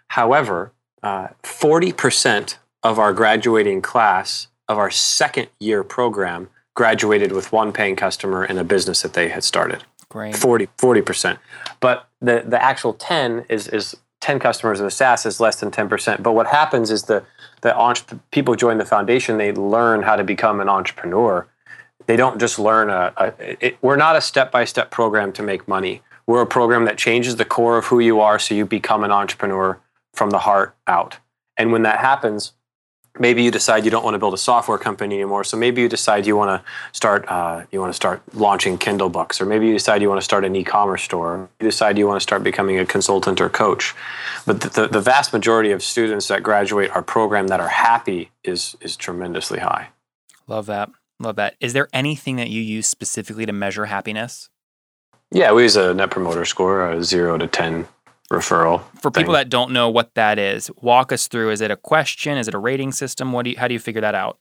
However, 0.08 0.72
uh, 1.02 1.28
forty 1.42 1.92
percent 1.92 2.58
of 2.82 2.98
our 2.98 3.14
graduating 3.14 3.80
class 3.80 4.48
of 4.68 4.76
our 4.76 4.90
second 4.90 5.48
year 5.58 5.82
program 5.82 6.50
graduated 6.74 7.32
with 7.32 7.52
one 7.52 7.72
paying 7.72 7.96
customer 7.96 8.44
in 8.44 8.58
a 8.58 8.64
business 8.64 9.00
that 9.00 9.14
they 9.14 9.30
had 9.30 9.42
started. 9.42 9.84
Great. 10.10 10.36
40 10.36 10.66
percent. 11.00 11.38
But 11.80 12.06
the 12.20 12.44
the 12.46 12.62
actual 12.62 12.92
ten 12.92 13.46
is 13.48 13.66
is 13.66 13.96
ten 14.20 14.38
customers 14.38 14.78
in 14.78 14.84
the 14.84 14.90
SaaS 14.90 15.24
is 15.24 15.40
less 15.40 15.58
than 15.58 15.70
ten 15.70 15.88
percent. 15.88 16.22
But 16.22 16.32
what 16.32 16.48
happens 16.48 16.90
is 16.90 17.04
the 17.04 17.24
the 17.60 17.74
entre- 17.76 18.20
people 18.30 18.54
join 18.54 18.78
the 18.78 18.84
foundation, 18.84 19.38
they 19.38 19.52
learn 19.52 20.02
how 20.02 20.16
to 20.16 20.24
become 20.24 20.60
an 20.60 20.68
entrepreneur. 20.68 21.46
They 22.06 22.16
don't 22.16 22.38
just 22.38 22.58
learn 22.58 22.90
a. 22.90 23.12
a 23.16 23.66
it, 23.66 23.78
we're 23.82 23.96
not 23.96 24.16
a 24.16 24.20
step 24.20 24.50
by 24.50 24.64
step 24.64 24.90
program 24.90 25.32
to 25.32 25.42
make 25.42 25.68
money. 25.68 26.02
We're 26.26 26.42
a 26.42 26.46
program 26.46 26.84
that 26.84 26.98
changes 26.98 27.36
the 27.36 27.44
core 27.44 27.78
of 27.78 27.86
who 27.86 28.00
you 28.00 28.20
are, 28.20 28.38
so 28.38 28.54
you 28.54 28.66
become 28.66 29.04
an 29.04 29.10
entrepreneur 29.10 29.78
from 30.14 30.30
the 30.30 30.40
heart 30.40 30.74
out. 30.86 31.18
And 31.56 31.72
when 31.72 31.82
that 31.82 31.98
happens, 31.98 32.52
maybe 33.20 33.42
you 33.42 33.50
decide 33.50 33.84
you 33.84 33.90
don't 33.90 34.04
want 34.04 34.14
to 34.14 34.18
build 34.18 34.34
a 34.34 34.38
software 34.38 34.78
company 34.78 35.16
anymore 35.16 35.44
so 35.44 35.56
maybe 35.56 35.80
you 35.80 35.88
decide 35.88 36.26
you 36.26 36.36
want 36.36 36.50
to 36.62 36.70
start 36.92 37.24
uh, 37.28 37.64
you 37.70 37.80
want 37.80 37.90
to 37.90 37.96
start 37.96 38.22
launching 38.34 38.78
kindle 38.78 39.08
books 39.08 39.40
or 39.40 39.46
maybe 39.46 39.66
you 39.66 39.72
decide 39.72 40.02
you 40.02 40.08
want 40.08 40.20
to 40.20 40.24
start 40.24 40.44
an 40.44 40.54
e-commerce 40.56 41.02
store 41.02 41.48
you 41.60 41.66
decide 41.66 41.98
you 41.98 42.06
want 42.06 42.16
to 42.16 42.22
start 42.22 42.42
becoming 42.42 42.78
a 42.78 42.86
consultant 42.86 43.40
or 43.40 43.48
coach 43.48 43.94
but 44.46 44.60
the, 44.60 44.68
the, 44.68 44.88
the 44.88 45.00
vast 45.00 45.32
majority 45.32 45.70
of 45.70 45.82
students 45.82 46.28
that 46.28 46.42
graduate 46.42 46.90
our 46.90 47.02
program 47.02 47.48
that 47.48 47.60
are 47.60 47.68
happy 47.68 48.30
is 48.44 48.76
is 48.80 48.96
tremendously 48.96 49.58
high 49.58 49.88
Love 50.48 50.66
that. 50.66 50.88
Love 51.20 51.36
that. 51.36 51.56
Is 51.60 51.74
there 51.74 51.88
anything 51.92 52.36
that 52.36 52.48
you 52.48 52.62
use 52.62 52.88
specifically 52.88 53.44
to 53.44 53.52
measure 53.52 53.84
happiness? 53.84 54.48
yeah 55.30 55.52
we 55.52 55.62
use 55.62 55.76
a 55.76 55.92
net 55.94 56.10
promoter 56.10 56.44
score 56.44 56.90
a 56.90 57.04
0 57.04 57.38
to 57.38 57.46
10 57.46 57.86
referral 58.32 58.82
For 59.00 59.10
people 59.10 59.32
that 59.34 59.48
don't 59.48 59.72
know 59.72 59.88
what 59.88 60.14
that 60.14 60.38
is, 60.38 60.70
walk 60.80 61.12
us 61.12 61.28
through. 61.28 61.50
Is 61.50 61.60
it 61.60 61.70
a 61.70 61.76
question? 61.76 62.36
Is 62.36 62.48
it 62.48 62.54
a 62.54 62.58
rating 62.58 62.92
system? 62.92 63.32
What 63.32 63.44
do 63.44 63.50
you, 63.50 63.56
how 63.58 63.68
do 63.68 63.74
you 63.74 63.80
figure 63.80 64.00
that 64.02 64.14
out? 64.14 64.38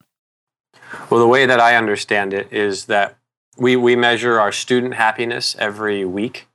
Well, 1.10 1.20
the 1.20 1.28
way 1.28 1.46
that 1.46 1.60
I 1.60 1.76
understand 1.76 2.34
it 2.34 2.52
is 2.52 2.86
that 2.86 3.18
we, 3.58 3.76
we 3.76 3.96
measure 3.96 4.40
our 4.40 4.52
student 4.52 4.94
happiness 4.94 5.56
every 5.58 6.06
week, 6.06 6.48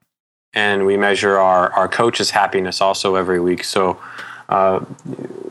and 0.53 0.87
we 0.87 0.97
measure 0.97 1.39
our, 1.39 1.73
our 1.73 1.89
coach's 1.89 2.31
happiness 2.31 2.81
also 2.81 3.15
every 3.15 3.41
week. 3.41 3.65
So 3.65 3.99
uh, 4.49 4.85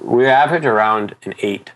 we 0.01 0.25
average 0.25 0.65
around 0.65 1.15
an 1.23 1.33
eight 1.41 1.71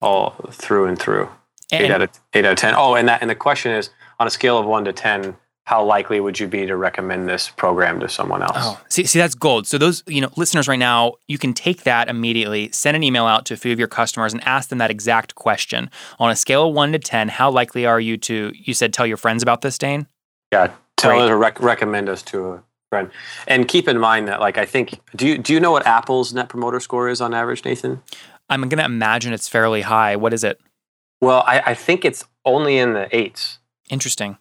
all 0.00 0.30
through 0.50 0.86
and 0.86 0.98
through. 0.98 1.28
eight 1.72 1.90
out 1.90 2.02
of 2.02 2.10
eight 2.32 2.44
out 2.44 2.52
of 2.52 2.58
ten. 2.58 2.74
Oh, 2.76 2.94
and 2.94 3.08
that 3.08 3.20
and 3.22 3.30
the 3.30 3.34
question 3.34 3.72
is 3.72 3.90
on 4.18 4.26
a 4.26 4.30
scale 4.30 4.58
of 4.58 4.66
one 4.66 4.84
to 4.84 4.92
ten, 4.92 5.36
how 5.66 5.84
likely 5.84 6.20
would 6.20 6.38
you 6.38 6.46
be 6.46 6.64
to 6.64 6.76
recommend 6.76 7.28
this 7.28 7.50
program 7.50 7.98
to 7.98 8.08
someone 8.08 8.40
else? 8.40 8.56
Oh, 8.56 8.80
see, 8.88 9.04
see, 9.04 9.18
that's 9.18 9.34
gold. 9.34 9.66
So 9.66 9.78
those, 9.78 10.04
you 10.06 10.20
know, 10.20 10.30
listeners 10.36 10.68
right 10.68 10.78
now, 10.78 11.14
you 11.26 11.38
can 11.38 11.52
take 11.52 11.82
that 11.82 12.08
immediately, 12.08 12.70
send 12.70 12.96
an 12.96 13.02
email 13.02 13.26
out 13.26 13.44
to 13.46 13.54
a 13.54 13.56
few 13.56 13.72
of 13.72 13.78
your 13.78 13.88
customers, 13.88 14.32
and 14.32 14.42
ask 14.44 14.68
them 14.68 14.78
that 14.78 14.92
exact 14.92 15.34
question 15.34 15.90
on 16.20 16.30
a 16.30 16.36
scale 16.36 16.68
of 16.68 16.74
one 16.74 16.92
to 16.92 16.98
ten. 17.00 17.28
How 17.28 17.50
likely 17.50 17.84
are 17.84 18.00
you 18.00 18.16
to? 18.18 18.52
You 18.54 18.74
said 18.74 18.92
tell 18.92 19.06
your 19.06 19.16
friends 19.16 19.42
about 19.42 19.62
this, 19.62 19.76
Dane. 19.76 20.06
Yeah, 20.52 20.72
tell 20.96 21.18
Great. 21.18 21.28
to 21.28 21.36
rec- 21.36 21.60
recommend 21.60 22.08
us 22.08 22.22
to 22.22 22.44
a 22.44 22.62
friend. 22.90 23.10
And 23.48 23.66
keep 23.66 23.88
in 23.88 23.98
mind 23.98 24.28
that, 24.28 24.40
like, 24.40 24.58
I 24.58 24.64
think, 24.64 25.00
do 25.16 25.26
you 25.26 25.36
do 25.36 25.52
you 25.52 25.58
know 25.58 25.72
what 25.72 25.84
Apple's 25.84 26.32
Net 26.32 26.48
Promoter 26.48 26.78
Score 26.78 27.08
is 27.08 27.20
on 27.20 27.34
average, 27.34 27.64
Nathan? 27.64 28.02
I'm 28.48 28.60
going 28.62 28.78
to 28.78 28.84
imagine 28.84 29.32
it's 29.32 29.48
fairly 29.48 29.82
high. 29.82 30.14
What 30.14 30.32
is 30.32 30.44
it? 30.44 30.60
Well, 31.20 31.42
I, 31.44 31.60
I 31.66 31.74
think 31.74 32.04
it's 32.04 32.24
only 32.44 32.78
in 32.78 32.92
the 32.92 33.08
eights, 33.16 33.58
Interesting. 33.90 34.38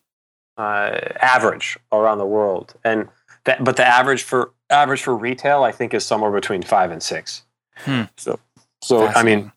Uh, 0.58 1.00
average 1.22 1.78
around 1.92 2.18
the 2.18 2.26
world, 2.26 2.74
and 2.84 3.08
that, 3.46 3.64
but 3.64 3.76
the 3.78 3.86
average 3.86 4.24
for 4.24 4.52
average 4.70 5.04
for 5.04 5.16
retail, 5.16 5.64
I 5.64 5.72
think, 5.72 5.94
is 5.94 6.06
somewhere 6.06 6.32
between 6.32 6.64
five 6.64 6.92
and 6.92 7.02
six. 7.02 7.44
Hmm. 7.78 8.04
So, 8.18 8.40
so 8.82 9.08
I 9.08 9.24
mean, 9.24 9.52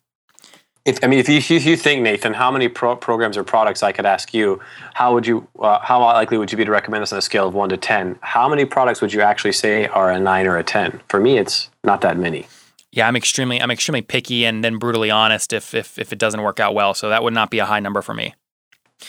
if 0.85 1.03
I 1.03 1.07
mean, 1.07 1.19
if 1.19 1.29
you 1.29 1.37
if 1.37 1.65
you 1.65 1.77
think 1.77 2.01
Nathan, 2.01 2.33
how 2.33 2.51
many 2.51 2.67
pro- 2.67 2.95
programs 2.95 3.37
or 3.37 3.43
products 3.43 3.83
I 3.83 3.91
could 3.91 4.05
ask 4.05 4.33
you, 4.33 4.59
how 4.93 5.13
would 5.13 5.25
you, 5.25 5.47
uh, 5.59 5.79
how 5.79 6.01
likely 6.01 6.37
would 6.37 6.51
you 6.51 6.57
be 6.57 6.65
to 6.65 6.71
recommend 6.71 7.01
this 7.01 7.13
on 7.13 7.19
a 7.19 7.21
scale 7.21 7.47
of 7.47 7.53
one 7.53 7.69
to 7.69 7.77
ten? 7.77 8.17
How 8.21 8.49
many 8.49 8.65
products 8.65 9.01
would 9.01 9.13
you 9.13 9.21
actually 9.21 9.53
say 9.53 9.87
are 9.87 10.11
a 10.11 10.19
nine 10.19 10.47
or 10.47 10.57
a 10.57 10.63
ten? 10.63 11.01
For 11.09 11.19
me, 11.19 11.37
it's 11.37 11.69
not 11.83 12.01
that 12.01 12.17
many. 12.17 12.47
Yeah, 12.91 13.07
I'm 13.07 13.15
extremely, 13.15 13.61
I'm 13.61 13.69
extremely 13.69 14.01
picky 14.01 14.45
and 14.45 14.63
then 14.63 14.77
brutally 14.77 15.11
honest 15.11 15.53
if 15.53 15.73
if 15.73 15.99
if 15.99 16.11
it 16.11 16.19
doesn't 16.19 16.41
work 16.41 16.59
out 16.59 16.73
well. 16.73 16.93
So 16.93 17.09
that 17.09 17.23
would 17.23 17.33
not 17.33 17.51
be 17.51 17.59
a 17.59 17.65
high 17.65 17.79
number 17.79 18.01
for 18.01 18.13
me. 18.13 18.33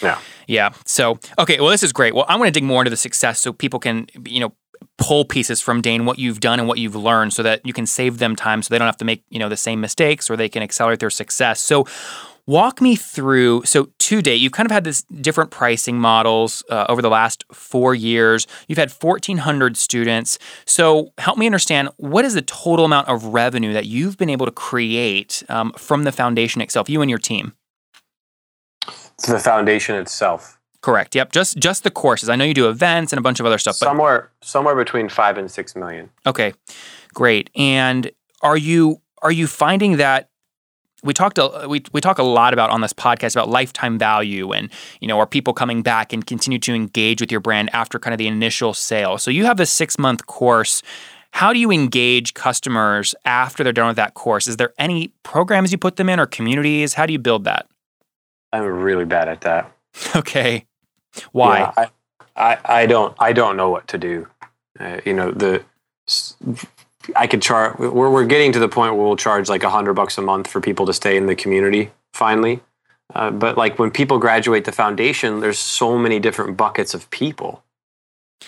Yeah. 0.02 0.18
Yeah. 0.46 0.70
So 0.84 1.18
okay, 1.38 1.60
well, 1.60 1.70
this 1.70 1.82
is 1.82 1.92
great. 1.92 2.14
Well, 2.14 2.26
I 2.28 2.36
want 2.36 2.48
to 2.48 2.52
dig 2.52 2.64
more 2.64 2.82
into 2.82 2.90
the 2.90 2.96
success 2.96 3.40
so 3.40 3.52
people 3.52 3.78
can, 3.78 4.06
you 4.24 4.40
know, 4.40 4.52
pull 4.98 5.24
pieces 5.24 5.60
from 5.60 5.80
Dane 5.80 6.04
what 6.04 6.18
you've 6.18 6.40
done 6.40 6.58
and 6.58 6.68
what 6.68 6.78
you've 6.78 6.96
learned, 6.96 7.32
so 7.32 7.42
that 7.42 7.64
you 7.64 7.72
can 7.72 7.86
save 7.86 8.18
them 8.18 8.36
time, 8.36 8.62
so 8.62 8.72
they 8.72 8.78
don't 8.78 8.86
have 8.86 8.96
to 8.98 9.04
make 9.04 9.24
you 9.30 9.38
know 9.38 9.48
the 9.48 9.56
same 9.56 9.80
mistakes, 9.80 10.30
or 10.30 10.36
they 10.36 10.48
can 10.48 10.62
accelerate 10.62 11.00
their 11.00 11.10
success. 11.10 11.60
So. 11.60 11.86
Walk 12.46 12.80
me 12.80 12.96
through. 12.96 13.62
So, 13.64 13.90
to 13.98 14.22
date, 14.22 14.36
you've 14.36 14.50
kind 14.50 14.66
of 14.66 14.72
had 14.72 14.82
this 14.82 15.02
different 15.02 15.52
pricing 15.52 16.00
models 16.00 16.64
uh, 16.68 16.86
over 16.88 17.00
the 17.00 17.10
last 17.10 17.44
four 17.52 17.94
years. 17.94 18.48
You've 18.66 18.78
had 18.78 18.90
1,400 18.90 19.76
students. 19.76 20.36
So, 20.64 21.12
help 21.18 21.38
me 21.38 21.46
understand 21.46 21.90
what 21.98 22.24
is 22.24 22.34
the 22.34 22.42
total 22.42 22.86
amount 22.86 23.06
of 23.06 23.26
revenue 23.26 23.72
that 23.74 23.86
you've 23.86 24.16
been 24.16 24.30
able 24.30 24.46
to 24.46 24.52
create 24.52 25.44
um, 25.48 25.70
from 25.76 26.02
the 26.02 26.10
foundation 26.10 26.60
itself, 26.60 26.88
you 26.88 27.02
and 27.02 27.10
your 27.10 27.20
team? 27.20 27.52
The 29.26 29.38
foundation 29.38 29.96
itself, 29.96 30.60
Correct. 30.82 31.14
Yep. 31.14 31.32
Just 31.32 31.58
just 31.58 31.84
the 31.84 31.90
courses. 31.90 32.28
I 32.28 32.36
know 32.36 32.44
you 32.44 32.54
do 32.54 32.68
events 32.68 33.12
and 33.12 33.18
a 33.18 33.22
bunch 33.22 33.38
of 33.38 33.46
other 33.46 33.58
stuff, 33.58 33.76
but 33.78 33.86
somewhere 33.86 34.30
somewhere 34.40 34.74
between 34.74 35.08
five 35.08 35.36
and 35.36 35.50
six 35.50 35.76
million. 35.76 36.08
Okay, 36.26 36.54
great. 37.12 37.50
And 37.54 38.10
are 38.42 38.56
you 38.56 39.00
are 39.20 39.32
you 39.32 39.46
finding 39.46 39.98
that 39.98 40.30
we 41.02 41.12
talked 41.12 41.36
a, 41.36 41.66
we 41.68 41.82
we 41.92 42.00
talk 42.00 42.18
a 42.18 42.22
lot 42.22 42.54
about 42.54 42.70
on 42.70 42.80
this 42.80 42.94
podcast 42.94 43.36
about 43.36 43.50
lifetime 43.50 43.98
value 43.98 44.52
and 44.52 44.70
you 45.00 45.08
know 45.08 45.18
are 45.18 45.26
people 45.26 45.52
coming 45.52 45.82
back 45.82 46.14
and 46.14 46.26
continue 46.26 46.58
to 46.60 46.74
engage 46.74 47.20
with 47.20 47.30
your 47.30 47.40
brand 47.40 47.68
after 47.74 47.98
kind 47.98 48.14
of 48.14 48.18
the 48.18 48.26
initial 48.26 48.72
sale. 48.72 49.18
So 49.18 49.30
you 49.30 49.44
have 49.44 49.58
this 49.58 49.70
six 49.70 49.98
month 49.98 50.26
course. 50.26 50.82
How 51.32 51.52
do 51.52 51.58
you 51.58 51.70
engage 51.70 52.34
customers 52.34 53.14
after 53.24 53.62
they're 53.62 53.72
done 53.72 53.88
with 53.88 53.96
that 53.96 54.14
course? 54.14 54.48
Is 54.48 54.56
there 54.56 54.72
any 54.78 55.12
programs 55.22 55.70
you 55.72 55.78
put 55.78 55.96
them 55.96 56.08
in 56.08 56.18
or 56.18 56.26
communities? 56.26 56.94
How 56.94 57.06
do 57.06 57.12
you 57.12 57.20
build 57.20 57.44
that? 57.44 57.66
I'm 58.52 58.64
really 58.64 59.04
bad 59.04 59.28
at 59.28 59.40
that. 59.42 59.72
Okay, 60.16 60.66
why? 61.32 61.58
Yeah, 61.58 61.72
I, 62.36 62.52
I, 62.52 62.58
I 62.82 62.86
don't 62.86 63.14
I 63.18 63.32
don't 63.32 63.56
know 63.56 63.70
what 63.70 63.88
to 63.88 63.98
do. 63.98 64.26
Uh, 64.78 65.00
you 65.04 65.12
know 65.12 65.30
the 65.32 65.64
I 67.16 67.26
could 67.26 67.42
charge. 67.42 67.78
We're 67.78 68.10
we're 68.10 68.24
getting 68.26 68.52
to 68.52 68.58
the 68.58 68.68
point 68.68 68.94
where 68.94 69.04
we'll 69.04 69.16
charge 69.16 69.48
like 69.48 69.62
a 69.64 69.70
hundred 69.70 69.94
bucks 69.94 70.16
a 70.18 70.22
month 70.22 70.46
for 70.48 70.60
people 70.60 70.86
to 70.86 70.92
stay 70.92 71.16
in 71.16 71.26
the 71.26 71.34
community. 71.34 71.90
Finally, 72.14 72.60
uh, 73.14 73.30
but 73.30 73.56
like 73.56 73.78
when 73.78 73.90
people 73.90 74.18
graduate 74.18 74.64
the 74.64 74.72
foundation, 74.72 75.40
there's 75.40 75.58
so 75.58 75.98
many 75.98 76.18
different 76.20 76.56
buckets 76.56 76.94
of 76.94 77.08
people. 77.10 77.62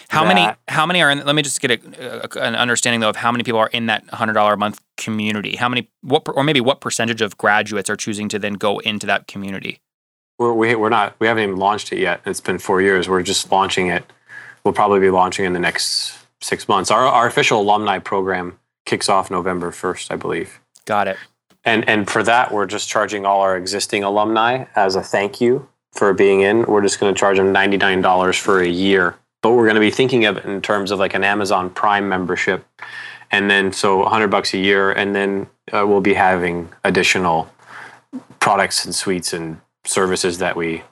How 0.09 0.25
many? 0.25 0.43
How 0.69 0.87
many 0.87 1.03
are 1.03 1.11
in? 1.11 1.25
Let 1.25 1.35
me 1.35 1.43
just 1.43 1.61
get 1.61 1.71
a, 1.71 2.25
a- 2.25 2.41
an 2.43 2.55
understanding 2.55 3.01
though 3.01 3.11
of 3.11 3.17
how 3.17 3.33
many 3.33 3.45
people 3.45 3.59
are 3.61 3.69
in 3.69 3.87
that 3.87 4.05
hundred 4.11 4.35
dollar 4.35 4.55
a 4.55 4.57
month 4.59 4.81
community. 4.97 5.57
How 5.57 5.69
many? 5.69 5.91
What 6.03 6.23
or 6.29 6.45
maybe 6.45 6.61
what 6.61 6.81
percentage 6.81 7.21
of 7.21 7.37
graduates 7.37 7.91
are 7.91 7.97
choosing 7.97 8.29
to 8.31 8.39
then 8.39 8.55
go 8.55 8.79
into 8.79 9.07
that 9.07 9.27
community? 9.27 9.81
We're 10.43 10.53
we, 10.53 10.75
we're 10.75 10.89
not 10.89 11.15
we 11.21 11.29
haven't 11.29 11.45
even 11.45 11.57
launched 11.57 11.93
it 11.93 12.01
yet. 12.01 12.21
It's 12.27 12.41
been 12.41 12.59
four 12.59 12.83
years. 12.83 13.09
We're 13.09 13.23
just 13.23 13.53
launching 13.53 13.87
it. 13.87 14.05
We'll 14.65 14.75
probably 14.75 14.99
be 14.99 15.11
launching 15.11 15.45
in 15.45 15.53
the 15.53 15.61
next 15.61 16.19
six 16.41 16.67
months. 16.67 16.91
Our 16.91 17.07
our 17.07 17.29
official 17.29 17.61
alumni 17.61 18.01
program 18.01 18.59
kicks 18.85 19.09
off 19.09 19.31
November 19.31 19.71
first, 19.71 20.11
I 20.11 20.17
believe. 20.17 20.59
Got 20.85 21.07
it. 21.07 21.17
And 21.65 21.89
and 21.89 22.11
for 22.11 22.25
that, 22.25 22.51
we're 22.51 22.67
just 22.67 22.89
charging 22.89 23.25
all 23.25 23.41
our 23.43 23.57
existing 23.57 24.03
alumni 24.03 24.65
as 24.75 24.97
a 24.97 25.03
thank 25.03 25.41
you 25.41 25.69
for 25.93 26.13
being 26.13 26.41
in. 26.41 26.65
We're 26.65 26.83
just 26.83 26.99
going 26.99 27.15
to 27.15 27.19
charge 27.19 27.37
them 27.37 27.53
ninety 27.53 27.77
nine 27.77 28.01
dollars 28.01 28.37
for 28.37 28.61
a 28.61 28.69
year. 28.69 29.15
But 29.43 29.53
we're 29.53 29.67
going 29.67 29.77
to 29.77 29.81
be 29.81 29.93
thinking 29.93 30.25
of 30.25 30.39
it 30.39 30.45
in 30.45 30.61
terms 30.61 30.91
of 30.91 30.99
like 30.99 31.15
an 31.15 31.23
Amazon 31.23 31.71
Prime 31.71 32.09
membership, 32.09 32.67
and 33.31 33.49
then 33.49 33.73
so 33.73 34.05
hundred 34.07 34.29
bucks 34.29 34.55
a 34.55 34.59
year, 34.59 34.91
and 34.91 35.15
then 35.15 35.47
uh, 35.73 35.87
we'll 35.87 36.01
be 36.01 36.15
having 36.15 36.69
additional 36.83 37.49
products 38.41 38.85
and 38.85 38.93
suites 38.93 39.33
and 39.33 39.61
services 39.85 40.39
that 40.39 40.57
we 40.57 40.83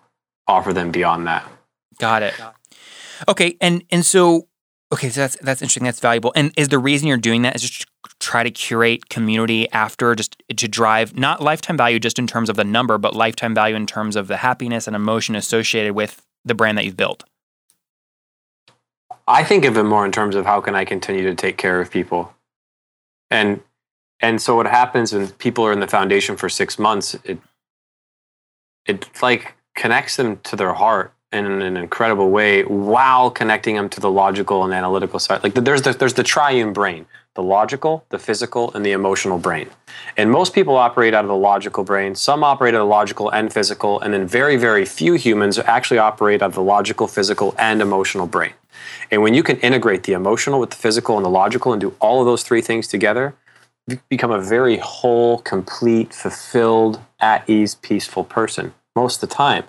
offer 0.46 0.72
them 0.72 0.90
beyond 0.90 1.26
that. 1.26 1.46
Got 1.98 2.22
it. 2.22 2.34
Okay, 3.28 3.56
and 3.60 3.84
and 3.90 4.04
so 4.04 4.48
okay, 4.92 5.08
so 5.10 5.20
that's 5.20 5.36
that's 5.36 5.62
interesting. 5.62 5.84
That's 5.84 6.00
valuable. 6.00 6.32
And 6.34 6.52
is 6.56 6.68
the 6.68 6.78
reason 6.78 7.08
you're 7.08 7.18
doing 7.18 7.42
that 7.42 7.54
is 7.56 7.62
just 7.62 7.82
to 7.82 7.86
try 8.18 8.42
to 8.42 8.50
curate 8.50 9.08
community 9.08 9.70
after, 9.72 10.14
just 10.14 10.42
to 10.54 10.68
drive 10.68 11.16
not 11.16 11.42
lifetime 11.42 11.76
value 11.76 11.98
just 11.98 12.18
in 12.18 12.26
terms 12.26 12.48
of 12.48 12.56
the 12.56 12.64
number, 12.64 12.98
but 12.98 13.14
lifetime 13.14 13.54
value 13.54 13.76
in 13.76 13.86
terms 13.86 14.16
of 14.16 14.28
the 14.28 14.38
happiness 14.38 14.86
and 14.86 14.96
emotion 14.96 15.36
associated 15.36 15.94
with 15.94 16.22
the 16.44 16.54
brand 16.54 16.78
that 16.78 16.84
you've 16.84 16.96
built. 16.96 17.24
I 19.28 19.44
think 19.44 19.64
of 19.64 19.76
it 19.76 19.84
more 19.84 20.04
in 20.04 20.12
terms 20.12 20.34
of 20.34 20.44
how 20.44 20.60
can 20.60 20.74
I 20.74 20.84
continue 20.84 21.22
to 21.24 21.34
take 21.34 21.56
care 21.56 21.80
of 21.80 21.90
people, 21.90 22.34
and 23.30 23.60
and 24.20 24.40
so 24.40 24.56
what 24.56 24.66
happens 24.66 25.12
when 25.12 25.28
people 25.32 25.64
are 25.66 25.72
in 25.72 25.80
the 25.80 25.86
foundation 25.86 26.36
for 26.36 26.48
six 26.48 26.78
months, 26.78 27.16
it 27.24 27.38
it 28.86 29.08
like 29.22 29.54
connects 29.74 30.16
them 30.16 30.38
to 30.44 30.56
their 30.56 30.74
heart 30.74 31.12
in 31.32 31.46
an 31.46 31.76
incredible 31.76 32.28
way, 32.30 32.64
while 32.64 33.30
connecting 33.30 33.76
them 33.76 33.88
to 33.88 34.00
the 34.00 34.10
logical 34.10 34.64
and 34.64 34.74
analytical 34.74 35.20
side. 35.20 35.44
Like 35.44 35.54
there's 35.54 35.82
the, 35.82 35.92
there's 35.92 36.14
the 36.14 36.24
triune 36.24 36.72
brain, 36.72 37.06
the 37.34 37.42
logical, 37.42 38.04
the 38.08 38.18
physical, 38.18 38.72
and 38.74 38.84
the 38.84 38.90
emotional 38.90 39.38
brain. 39.38 39.70
And 40.16 40.28
most 40.28 40.52
people 40.52 40.76
operate 40.76 41.14
out 41.14 41.24
of 41.24 41.28
the 41.28 41.36
logical 41.36 41.84
brain. 41.84 42.16
Some 42.16 42.42
operate 42.42 42.74
out 42.74 42.80
of 42.80 42.88
the 42.88 42.90
logical 42.90 43.30
and 43.30 43.52
physical, 43.52 44.00
and 44.00 44.12
then 44.12 44.26
very 44.26 44.56
very 44.56 44.84
few 44.84 45.14
humans 45.14 45.56
actually 45.58 45.98
operate 45.98 46.42
out 46.42 46.46
of 46.46 46.54
the 46.54 46.62
logical, 46.62 47.06
physical, 47.06 47.54
and 47.58 47.80
emotional 47.80 48.26
brain. 48.26 48.52
And 49.10 49.22
when 49.22 49.34
you 49.34 49.42
can 49.42 49.58
integrate 49.58 50.04
the 50.04 50.12
emotional 50.12 50.58
with 50.58 50.70
the 50.70 50.76
physical 50.76 51.16
and 51.16 51.24
the 51.24 51.30
logical 51.30 51.72
and 51.72 51.80
do 51.80 51.94
all 52.00 52.20
of 52.20 52.26
those 52.26 52.42
three 52.42 52.60
things 52.60 52.88
together, 52.88 53.34
become 54.08 54.30
a 54.30 54.40
very 54.40 54.78
whole, 54.78 55.38
complete, 55.38 56.12
fulfilled, 56.14 57.00
at 57.20 57.48
ease, 57.48 57.74
peaceful 57.76 58.24
person 58.24 58.74
most 58.96 59.22
of 59.22 59.28
the 59.28 59.34
time. 59.34 59.64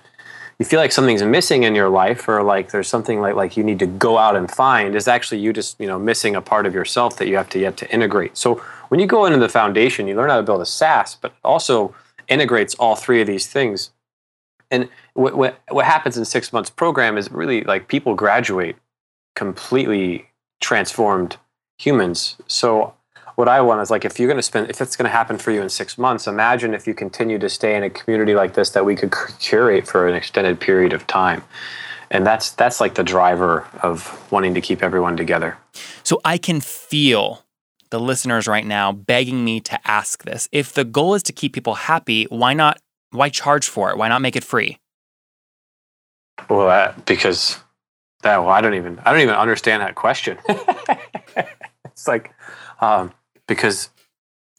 You 0.59 0.65
feel 0.65 0.79
like 0.79 0.91
something's 0.91 1.23
missing 1.23 1.63
in 1.63 1.73
your 1.73 1.89
life 1.89 2.27
or 2.27 2.43
like 2.43 2.69
there's 2.71 2.87
something 2.87 3.19
like 3.19 3.35
like 3.35 3.57
you 3.57 3.63
need 3.63 3.79
to 3.79 3.87
go 3.87 4.17
out 4.17 4.35
and 4.35 4.49
find 4.49 4.95
is 4.95 5.07
actually 5.07 5.39
you 5.39 5.53
just, 5.53 5.79
you 5.79 5.87
know, 5.87 5.97
missing 5.97 6.35
a 6.35 6.41
part 6.41 6.65
of 6.65 6.75
yourself 6.75 7.17
that 7.17 7.27
you 7.27 7.35
have 7.35 7.49
to 7.49 7.59
yet 7.59 7.77
to 7.77 7.91
integrate. 7.91 8.37
So 8.37 8.55
when 8.89 8.99
you 8.99 9.07
go 9.07 9.25
into 9.25 9.39
the 9.39 9.49
foundation, 9.49 10.07
you 10.07 10.15
learn 10.15 10.29
how 10.29 10.37
to 10.37 10.43
build 10.43 10.61
a 10.61 10.65
SaaS, 10.65 11.15
but 11.15 11.33
also 11.43 11.95
integrates 12.27 12.75
all 12.75 12.95
three 12.95 13.21
of 13.21 13.27
these 13.27 13.47
things. 13.47 13.91
And 14.69 14.87
what, 15.13 15.35
what, 15.35 15.59
what 15.69 15.85
happens 15.85 16.17
in 16.17 16.25
six 16.25 16.53
months 16.53 16.69
program 16.69 17.17
is 17.17 17.31
really 17.31 17.63
like 17.63 17.87
people 17.87 18.13
graduate 18.13 18.75
completely 19.35 20.29
transformed 20.59 21.37
humans. 21.77 22.37
So 22.47 22.93
what 23.35 23.47
I 23.47 23.61
want 23.61 23.81
is 23.81 23.89
like 23.89 24.05
if 24.05 24.19
you're 24.19 24.27
going 24.27 24.37
to 24.37 24.43
spend 24.43 24.69
if 24.69 24.81
it's 24.81 24.95
going 24.95 25.05
to 25.05 25.11
happen 25.11 25.37
for 25.37 25.51
you 25.51 25.61
in 25.61 25.69
six 25.69 25.97
months, 25.97 26.27
imagine 26.27 26.73
if 26.73 26.87
you 26.87 26.93
continue 26.93 27.39
to 27.39 27.49
stay 27.49 27.75
in 27.75 27.83
a 27.83 27.89
community 27.89 28.35
like 28.35 28.53
this 28.53 28.71
that 28.71 28.85
we 28.85 28.95
could 28.95 29.13
curate 29.39 29.87
for 29.87 30.07
an 30.07 30.15
extended 30.15 30.59
period 30.59 30.93
of 30.93 31.07
time. 31.07 31.43
And 32.09 32.25
that's 32.25 32.51
that's 32.51 32.81
like 32.81 32.95
the 32.95 33.03
driver 33.03 33.67
of 33.81 34.31
wanting 34.31 34.53
to 34.55 34.61
keep 34.61 34.83
everyone 34.83 35.15
together. 35.15 35.57
So 36.03 36.19
I 36.25 36.37
can 36.37 36.59
feel 36.59 37.45
the 37.89 37.99
listeners 37.99 38.47
right 38.47 38.65
now 38.65 38.91
begging 38.91 39.45
me 39.45 39.59
to 39.61 39.79
ask 39.87 40.23
this. 40.23 40.49
If 40.51 40.73
the 40.73 40.83
goal 40.83 41.13
is 41.13 41.23
to 41.23 41.33
keep 41.33 41.53
people 41.53 41.75
happy, 41.75 42.25
why 42.25 42.53
not 42.53 42.81
why 43.11 43.29
charge 43.29 43.67
for 43.67 43.91
it? 43.91 43.97
Why 43.97 44.07
not 44.07 44.21
make 44.21 44.35
it 44.35 44.43
free? 44.43 44.77
Well, 46.49 46.67
that, 46.67 47.05
because 47.05 47.59
that 48.23 48.37
well, 48.39 48.49
I 48.49 48.61
don't 48.61 48.73
even 48.73 48.99
I 48.99 49.11
don't 49.11 49.21
even 49.21 49.35
understand 49.35 49.81
that 49.81 49.95
question. 49.95 50.37
it's 51.85 52.07
like 52.07 52.33
um, 52.79 53.13
because 53.51 53.89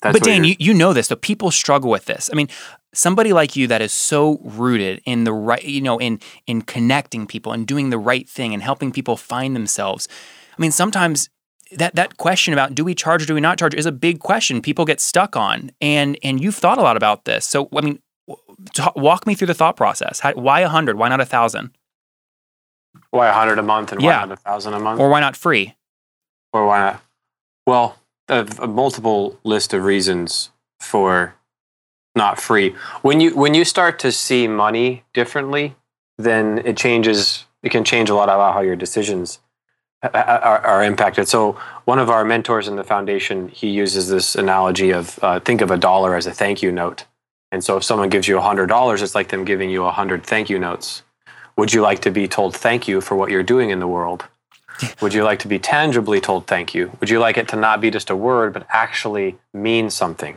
that's 0.03 0.19
but 0.19 0.25
Dan, 0.25 0.45
you, 0.45 0.57
you 0.59 0.75
know 0.75 0.93
this, 0.93 1.07
so 1.07 1.17
people 1.17 1.51
struggle 1.51 1.91
with 1.91 2.05
this. 2.05 2.29
I 2.33 2.37
mean, 2.37 2.49
somebody 2.93 3.33
like 3.33 3.57
you 3.57 3.67
that 3.69 3.81
is 3.81 3.93
so 3.93 4.39
rooted 4.43 5.01
in 5.07 5.25
the 5.25 5.33
right, 5.33 5.63
you 5.63 5.81
know, 5.81 5.99
in 5.99 6.21
in 6.47 6.63
connecting 6.63 7.27
people 7.27 7.53
and 7.53 7.67
doing 7.67 7.91
the 7.91 7.99
right 7.99 8.29
thing 8.29 8.53
and 8.53 8.63
helping 8.63 8.93
people 8.93 9.17
find 9.17 9.57
themselves. 9.57 10.09
I 10.57 10.61
mean, 10.61 10.73
sometimes 10.73 11.31
that 11.77 11.95
that 11.95 12.19
question 12.19 12.53
about 12.53 12.75
do 12.75 12.85
we 12.85 12.95
charge 12.95 13.23
or 13.23 13.27
do 13.27 13.35
we 13.35 13.41
not 13.41 13.59
charge 13.59 13.75
is 13.75 13.87
a 13.87 13.93
big 13.93 14.19
question 14.21 14.61
people 14.61 14.85
get 14.85 15.01
stuck 15.01 15.37
on, 15.37 15.71
and 15.81 16.19
and 16.23 16.43
you've 16.43 16.57
thought 16.57 16.79
a 16.79 16.83
lot 16.83 16.97
about 16.97 17.25
this. 17.25 17.47
So, 17.47 17.69
I 17.75 17.81
mean, 17.81 18.01
walk 18.97 19.27
me 19.27 19.35
through 19.35 19.47
the 19.47 19.55
thought 19.55 19.77
process. 19.77 20.21
How, 20.21 20.33
why 20.35 20.61
a 20.61 20.69
hundred? 20.69 20.99
Why 20.99 21.09
not 21.09 21.21
a 21.21 21.27
thousand? 21.27 21.71
Why 23.11 23.29
a 23.29 23.33
hundred 23.33 23.59
a 23.59 23.63
month 23.63 23.93
and 23.93 24.03
yeah. 24.03 24.21
why 24.21 24.27
not 24.27 24.33
a 24.33 24.37
thousand 24.37 24.75
a 24.75 24.81
month? 24.81 25.01
Or 25.01 25.09
why 25.09 25.21
not 25.21 25.37
free? 25.37 25.75
Or 26.53 26.67
why 26.67 26.81
not? 26.81 27.03
Well, 27.67 27.97
a, 28.33 28.47
a 28.63 28.67
multiple 28.67 29.39
list 29.45 29.75
of 29.75 29.85
reasons 29.85 30.51
for 30.81 31.35
not 32.15 32.41
free. 32.41 32.75
When 33.03 33.21
you 33.21 33.35
when 33.35 33.55
you 33.55 33.65
start 33.65 33.99
to 34.01 34.13
see 34.13 34.49
money 34.49 35.05
differently, 35.13 35.77
then 36.19 36.63
it 36.65 36.77
changes. 36.77 37.45
It 37.63 37.71
can 37.71 37.85
change 37.85 38.11
a 38.11 38.15
lot 38.15 38.29
about 38.29 38.55
how 38.55 38.61
your 38.61 38.77
decisions 38.77 39.39
uh, 40.03 40.09
uh, 40.13 40.19
uh, 40.19 40.41
are, 40.43 40.59
are, 40.67 40.85
impacted. 40.85 41.29
So 41.29 41.53
one 41.85 42.01
of 42.01 42.11
our 42.11 42.25
mentors 42.25 42.67
in 42.67 42.75
the 42.75 42.83
foundation, 42.83 43.47
he 43.49 43.69
uses 43.71 44.09
this 44.09 44.35
analogy 44.35 44.91
of 44.91 45.17
uh, 45.23 45.39
think 45.39 45.61
of 45.61 45.71
a 45.71 45.77
dollar 45.77 46.17
as 46.17 46.27
a 46.27 46.33
thank 46.33 46.61
you 46.61 46.73
note. 46.73 47.05
And 47.53 47.63
so 47.63 47.77
if 47.77 47.85
someone 47.85 48.09
gives 48.09 48.27
you 48.27 48.41
hundred 48.41 48.67
dollars, 48.67 49.01
it's 49.01 49.15
like 49.15 49.29
them 49.29 49.45
giving 49.45 49.71
you 49.71 49.85
hundred 49.85 50.27
thank 50.27 50.51
you 50.51 50.59
notes. 50.59 51.03
Would 51.57 51.73
you 51.73 51.83
like 51.83 52.01
to 52.01 52.11
be 52.11 52.27
told 52.27 52.57
thank 52.57 52.89
you 52.89 53.01
for 53.01 53.15
what 53.15 53.31
you're 53.31 53.43
doing 53.45 53.71
in 53.71 53.79
the 53.79 53.87
world? 53.87 54.25
Would 55.01 55.15
you 55.15 55.25
like 55.25 55.39
to 55.41 55.49
be 55.49 55.59
tangibly 55.59 56.21
told 56.21 56.47
thank 56.47 56.75
you? 56.75 56.91
Would 57.01 57.11
you 57.11 57.19
like 57.19 57.39
it 57.39 57.49
to 57.49 57.57
not 57.57 57.81
be 57.81 57.91
just 57.91 58.11
a 58.11 58.17
word, 58.17 58.53
but 58.53 58.67
actually 58.69 59.37
mean 59.53 59.91
something? 59.91 60.37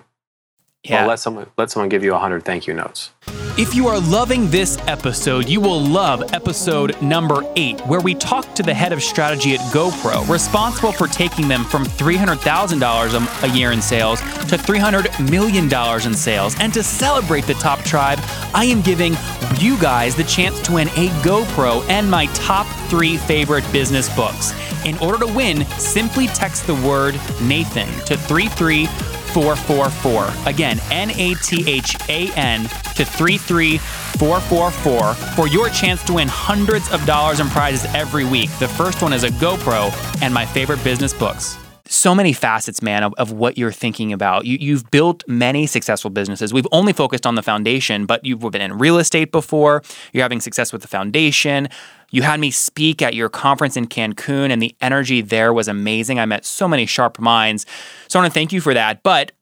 Yeah. 0.85 1.01
Well, 1.01 1.09
let 1.09 1.19
someone 1.19 1.47
let 1.57 1.71
someone 1.71 1.89
give 1.89 2.03
you 2.03 2.13
a 2.13 2.19
hundred 2.19 2.45
thank 2.45 2.67
you 2.67 2.73
notes. 2.73 3.11
If 3.57 3.73
you 3.73 3.87
are 3.87 3.99
loving 4.01 4.51
this 4.51 4.77
episode, 4.79 5.47
you 5.47 5.61
will 5.61 5.79
love 5.79 6.33
episode 6.33 7.01
number 7.01 7.41
eight, 7.55 7.79
where 7.87 8.01
we 8.01 8.13
talk 8.13 8.53
to 8.55 8.63
the 8.63 8.73
head 8.73 8.91
of 8.91 9.01
strategy 9.01 9.53
at 9.53 9.61
GoPro, 9.71 10.27
responsible 10.29 10.91
for 10.91 11.07
taking 11.07 11.47
them 11.47 11.63
from 11.63 11.85
$300,000 11.85 13.43
a 13.43 13.57
year 13.57 13.71
in 13.71 13.81
sales 13.81 14.19
to 14.19 14.57
$300 14.57 15.31
million 15.31 15.73
in 16.05 16.13
sales. 16.13 16.53
And 16.59 16.73
to 16.73 16.83
celebrate 16.83 17.45
the 17.45 17.53
top 17.53 17.79
tribe, 17.79 18.19
I 18.53 18.65
am 18.65 18.81
giving 18.81 19.15
you 19.57 19.79
guys 19.79 20.17
the 20.17 20.25
chance 20.25 20.61
to 20.63 20.73
win 20.73 20.89
a 20.89 21.07
GoPro 21.23 21.87
and 21.89 22.11
my 22.11 22.25
top 22.33 22.67
three 22.89 23.15
favorite 23.15 23.63
business 23.71 24.13
books. 24.17 24.53
In 24.83 24.97
order 24.97 25.25
to 25.25 25.33
win, 25.33 25.65
simply 25.79 26.27
text 26.27 26.67
the 26.67 26.75
word 26.75 27.15
Nathan 27.41 27.87
to 28.05 28.17
33 28.17 28.87
444. 29.35 30.49
Again, 30.49 30.79
N 30.91 31.11
A 31.11 31.35
T 31.35 31.69
H 31.69 31.97
A 32.07 32.31
N 32.35 32.63
to 32.95 33.03
33444 33.03 35.13
for 35.13 35.47
your 35.49 35.67
chance 35.67 36.01
to 36.05 36.13
win 36.13 36.29
hundreds 36.29 36.89
of 36.93 37.05
dollars 37.05 37.41
in 37.41 37.49
prizes 37.49 37.83
every 37.93 38.23
week. 38.23 38.49
The 38.59 38.69
first 38.69 39.01
one 39.01 39.11
is 39.11 39.25
a 39.25 39.29
GoPro 39.31 39.91
and 40.21 40.33
my 40.33 40.45
favorite 40.45 40.81
business 40.85 41.13
books 41.13 41.57
so 41.87 42.15
many 42.15 42.33
facets, 42.33 42.81
man, 42.81 43.03
of, 43.03 43.13
of 43.15 43.31
what 43.31 43.57
you're 43.57 43.71
thinking 43.71 44.11
about. 44.11 44.45
You, 44.45 44.57
you've 44.59 44.89
built 44.89 45.23
many 45.27 45.67
successful 45.67 46.09
businesses. 46.09 46.53
We've 46.53 46.67
only 46.71 46.93
focused 46.93 47.27
on 47.27 47.35
the 47.35 47.43
foundation, 47.43 48.05
but 48.05 48.25
you've 48.25 48.39
been 48.39 48.61
in 48.61 48.77
real 48.77 48.97
estate 48.97 49.31
before. 49.31 49.83
You're 50.11 50.23
having 50.23 50.41
success 50.41 50.73
with 50.73 50.81
the 50.81 50.87
foundation. 50.87 51.69
You 52.15 52.21
had 52.21 52.39
me 52.39 52.49
speak 52.49 53.01
at 53.01 53.13
your 53.13 53.27
conference 53.27 53.75
in 53.75 53.87
Cancun, 53.87 54.49
and 54.49 54.61
the 54.61 54.73
energy 54.79 55.19
there 55.19 55.51
was 55.51 55.67
amazing. 55.67 56.17
I 56.17 56.25
met 56.25 56.45
so 56.45 56.65
many 56.65 56.85
sharp 56.85 57.19
minds. 57.19 57.65
So 58.07 58.17
I 58.17 58.21
want 58.21 58.33
to 58.33 58.33
thank 58.33 58.53
you 58.53 58.61
for 58.61 58.73
that. 58.73 59.03
But 59.03 59.33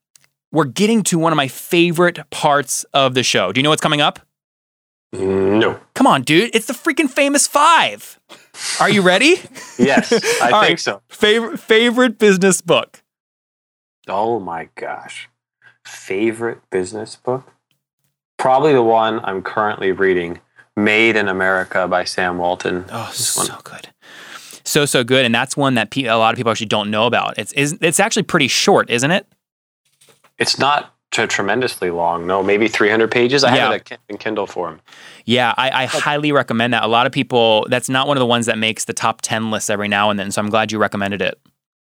we're 0.51 0.65
getting 0.65 1.03
to 1.03 1.19
one 1.19 1.31
of 1.31 1.37
my 1.37 1.47
favorite 1.47 2.27
parts 2.31 2.83
of 2.85 3.13
the 3.13 3.21
show. 3.21 3.51
Do 3.51 3.59
you 3.59 3.63
know 3.63 3.69
what's 3.69 3.79
coming 3.79 4.01
up? 4.01 4.21
Mm, 5.13 5.59
no. 5.59 5.79
Come 5.93 6.07
on, 6.07 6.23
dude. 6.23 6.49
It's 6.55 6.65
the 6.65 6.73
freaking 6.73 7.07
famous 7.07 7.45
five. 7.45 8.19
Are 8.79 8.89
you 8.89 9.03
ready? 9.03 9.35
yes, 9.77 10.11
I 10.11 10.17
think 10.17 10.51
right. 10.51 10.79
so. 10.79 11.03
Favorite 11.09 11.59
favorite 11.59 12.17
business 12.17 12.59
book. 12.59 13.03
Oh 14.07 14.39
my 14.39 14.69
gosh. 14.73 15.29
Favorite 15.85 16.67
business 16.71 17.17
book? 17.17 17.53
Probably 18.39 18.73
the 18.73 18.81
one 18.81 19.19
I'm 19.23 19.43
currently 19.43 19.91
reading, 19.91 20.39
Made 20.75 21.15
in 21.15 21.27
America 21.27 21.87
by 21.87 22.03
Sam 22.03 22.37
Walton. 22.37 22.85
Oh, 22.91 23.11
so 23.13 23.59
good. 23.63 23.89
So 24.63 24.85
so 24.85 25.03
good, 25.03 25.25
and 25.25 25.35
that's 25.35 25.55
one 25.55 25.75
that 25.75 25.91
pe- 25.91 26.05
a 26.05 26.17
lot 26.17 26.33
of 26.33 26.37
people 26.37 26.51
actually 26.51 26.67
don't 26.67 26.89
know 26.89 27.05
about. 27.05 27.37
It's 27.37 27.53
it's 27.55 27.99
actually 27.99 28.23
pretty 28.23 28.47
short, 28.47 28.89
isn't 28.89 29.11
it? 29.11 29.27
It's 30.39 30.57
not 30.57 30.93
tremendously 31.13 31.91
long. 31.91 32.25
No, 32.25 32.41
maybe 32.41 32.67
300 32.67 33.11
pages. 33.11 33.43
I 33.43 33.55
yeah. 33.55 33.71
have 33.71 33.73
it 33.73 33.99
in 34.09 34.17
Kindle 34.17 34.47
form. 34.47 34.81
Yeah, 35.25 35.53
I, 35.57 35.83
I 35.83 35.85
highly 35.85 36.31
recommend 36.31 36.73
that. 36.73 36.83
A 36.83 36.87
lot 36.87 37.05
of 37.05 37.11
people, 37.11 37.67
that's 37.69 37.87
not 37.87 38.07
one 38.07 38.17
of 38.17 38.19
the 38.19 38.25
ones 38.25 38.47
that 38.47 38.57
makes 38.57 38.85
the 38.85 38.93
top 38.93 39.21
10 39.21 39.51
lists 39.51 39.69
every 39.69 39.87
now 39.87 40.09
and 40.09 40.19
then. 40.19 40.31
So 40.31 40.41
I'm 40.41 40.49
glad 40.49 40.71
you 40.71 40.79
recommended 40.79 41.21
it. 41.21 41.39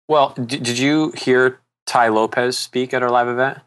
Well, 0.07 0.33
d- 0.35 0.59
did 0.59 0.77
you 0.77 1.11
hear 1.17 1.59
Tai 1.87 2.09
Lopez 2.09 2.57
speak 2.57 2.93
at 2.93 3.01
our 3.01 3.09
live 3.09 3.27
event? 3.27 3.59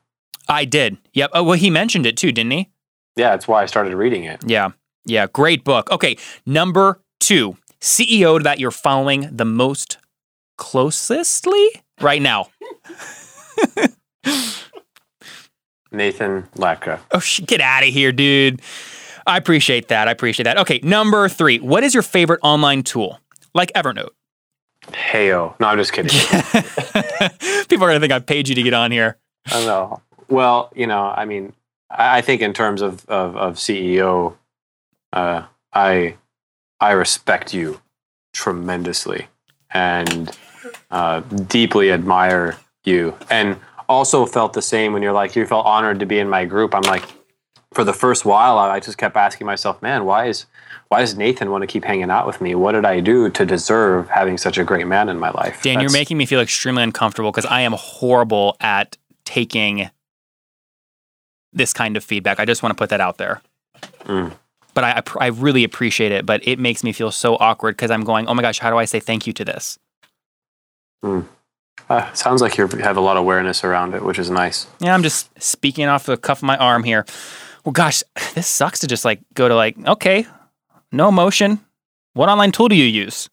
I 0.49 0.65
did. 0.65 0.97
Yep. 1.13 1.31
Oh, 1.35 1.43
well, 1.43 1.59
he 1.59 1.71
mentioned 1.71 2.07
it 2.07 2.17
too, 2.17 2.33
didn't 2.33 2.53
he? 2.53 2.71
Yeah, 3.17 3.31
that's 3.31 3.49
why 3.49 3.63
I 3.63 3.67
started 3.67 3.95
reading 3.97 4.25
it. 4.25 4.41
Yeah. 4.47 4.71
Yeah. 5.09 5.27
Great 5.33 5.65
book. 5.65 5.91
Okay. 5.91 6.17
Number 6.47 7.01
two 7.21 7.57
CEO 7.81 8.43
that 8.43 8.59
you're 8.59 8.71
following 8.71 9.29
the 9.31 9.45
most 9.45 9.99
closestly 10.57 11.71
right 12.01 12.23
now. 12.23 12.49
Nathan 15.91 16.43
Latka. 16.57 17.01
Oh, 17.13 17.19
sh- 17.19 17.41
get 17.47 17.61
out 17.61 17.83
of 17.83 17.89
here, 17.89 18.13
dude. 18.13 18.61
I 19.27 19.37
appreciate 19.37 19.89
that. 19.89 20.09
I 20.09 20.11
appreciate 20.11 20.45
that. 20.45 20.59
Okay, 20.59 20.81
number 20.83 21.29
three. 21.29 21.59
What 21.61 21.83
is 21.85 21.95
your 21.95 22.03
favorite 22.03 22.41
online 22.43 22.83
tool? 22.83 23.21
Like 23.55 23.73
Evernote. 23.75 24.11
Heyo. 24.87 25.59
No, 25.61 25.69
I'm 25.69 25.79
just 25.79 25.93
kidding. 25.93 26.11
People 27.69 27.85
are 27.85 27.89
going 27.89 27.97
to 27.97 28.01
think 28.01 28.13
I 28.13 28.21
paid 28.21 28.49
you 28.49 28.55
to 28.55 28.63
get 28.63 28.75
on 28.75 28.91
here. 28.91 29.19
I 29.47 29.65
know. 29.65 30.01
Well, 30.29 30.71
you 30.75 30.87
know, 30.87 31.13
I 31.15 31.25
mean, 31.25 31.53
I, 31.91 32.19
I 32.19 32.21
think 32.21 32.41
in 32.43 32.53
terms 32.55 32.81
of, 32.81 33.05
of, 33.07 33.37
of 33.37 33.55
CEO, 33.57 34.35
uh, 35.19 35.45
I, 35.73 36.17
I 36.81 36.93
respect 36.93 37.53
you 37.53 37.81
tremendously 38.33 39.27
and 39.71 40.31
uh, 40.91 41.21
deeply 41.21 41.91
admire 41.91 42.57
you. 42.85 43.17
And 43.31 43.57
also 43.89 44.27
felt 44.27 44.53
the 44.53 44.63
same 44.63 44.93
when 44.93 45.03
you're 45.03 45.13
like, 45.13 45.35
you 45.35 45.45
felt 45.47 45.67
honored 45.67 45.99
to 46.01 46.07
be 46.07 46.19
in 46.19 46.29
my 46.29 46.45
group. 46.45 46.75
I'm 46.75 46.83
like, 46.83 47.05
for 47.73 47.85
the 47.85 47.93
first 47.93 48.25
while, 48.25 48.59
I 48.59 48.81
just 48.81 48.97
kept 48.97 49.17
asking 49.17 49.47
myself, 49.47 49.83
man, 49.83 50.05
why 50.05 50.27
is 50.27 50.47
why 50.89 51.01
does 51.01 51.17
Nathan 51.17 51.51
want 51.51 51.63
to 51.63 51.67
keep 51.67 51.85
hanging 51.85 52.11
out 52.11 52.27
with 52.27 52.41
me? 52.41 52.55
What 52.55 52.73
did 52.73 52.87
I 52.87 53.01
do 53.01 53.29
to 53.29 53.45
deserve 53.45 54.09
having 54.09 54.39
such 54.39 54.57
a 54.57 54.65
great 54.65 54.87
man 54.87 55.11
in 55.11 55.19
my 55.19 55.31
life? 55.31 55.61
Dan, 55.63 55.75
That's, 55.75 55.83
you're 55.83 55.93
making 55.93 56.17
me 56.17 56.25
feel 56.25 56.41
extremely 56.41 56.83
uncomfortable 56.83 57.31
because 57.31 57.45
I 57.45 57.61
am 57.61 57.73
horrible 57.73 58.57
at 58.59 58.97
taking 59.27 59.91
this 61.53 61.75
kind 61.75 61.99
of 61.99 62.05
feedback. 62.05 62.41
I 62.41 62.47
just 62.47 62.63
want 62.63 62.71
to 62.71 62.81
put 62.81 62.89
that 62.89 63.03
out 63.03 63.19
there. 63.19 63.43
Mm. 64.05 64.33
But 64.75 64.85
I, 64.85 65.03
I 65.21 65.27
really 65.29 65.65
appreciate 65.65 66.13
it. 66.13 66.27
But 66.27 66.47
it 66.47 66.59
makes 66.59 66.85
me 66.85 66.93
feel 66.93 67.11
so 67.11 67.37
awkward 67.37 67.77
because 67.77 67.91
I'm 67.91 68.05
going, 68.05 68.29
oh 68.29 68.35
my 68.35 68.43
gosh, 68.43 68.59
how 68.59 68.71
do 68.71 68.77
I 68.77 68.85
say 68.85 69.01
thank 69.01 69.27
you 69.27 69.33
to 69.35 69.45
this? 69.45 69.79
Mm. 71.05 71.27
Uh, 71.89 72.13
sounds 72.13 72.43
like 72.43 72.59
you 72.59 72.67
have 72.67 72.97
a 72.97 73.01
lot 73.01 73.17
of 73.17 73.23
awareness 73.23 73.65
around 73.65 73.95
it, 73.95 74.05
which 74.05 74.19
is 74.19 74.31
nice. 74.31 74.67
Yeah, 74.79 74.95
I'm 74.95 75.03
just 75.03 75.31
speaking 75.43 75.87
off 75.87 76.05
the 76.05 76.17
cuff 76.17 76.39
of 76.39 76.43
my 76.43 76.57
arm 76.59 76.85
here. 76.85 77.07
Well, 77.65 77.73
gosh, 77.73 78.03
this 78.35 78.47
sucks 78.47 78.81
to 78.81 78.87
just 78.87 79.05
like 79.05 79.21
go 79.35 79.49
to 79.49 79.55
like, 79.55 79.77
okay, 79.87 80.27
no 80.93 81.09
emotion. 81.09 81.61
What 82.15 82.29
online 82.29 82.53
tool 82.53 82.69
do 82.69 82.75
you 82.75 82.85
use? 82.85 83.31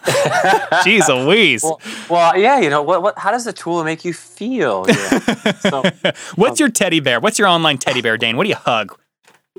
Jeez 0.04 1.08
Louise. 1.08 1.62
Well, 1.62 1.80
well, 2.08 2.38
yeah, 2.38 2.58
you 2.58 2.70
know 2.70 2.82
what? 2.82 3.02
What? 3.02 3.18
How 3.18 3.30
does 3.30 3.44
the 3.44 3.52
tool 3.52 3.84
make 3.84 4.04
you 4.04 4.12
feel? 4.12 4.86
Yeah. 5.42 5.52
so, 5.52 5.82
What's 6.36 6.60
your 6.60 6.68
teddy 6.68 7.00
bear? 7.00 7.20
What's 7.20 7.38
your 7.38 7.48
online 7.48 7.78
teddy 7.78 8.00
bear, 8.00 8.16
Dane? 8.16 8.36
What 8.36 8.44
do 8.44 8.48
you 8.50 8.56
hug? 8.56 8.96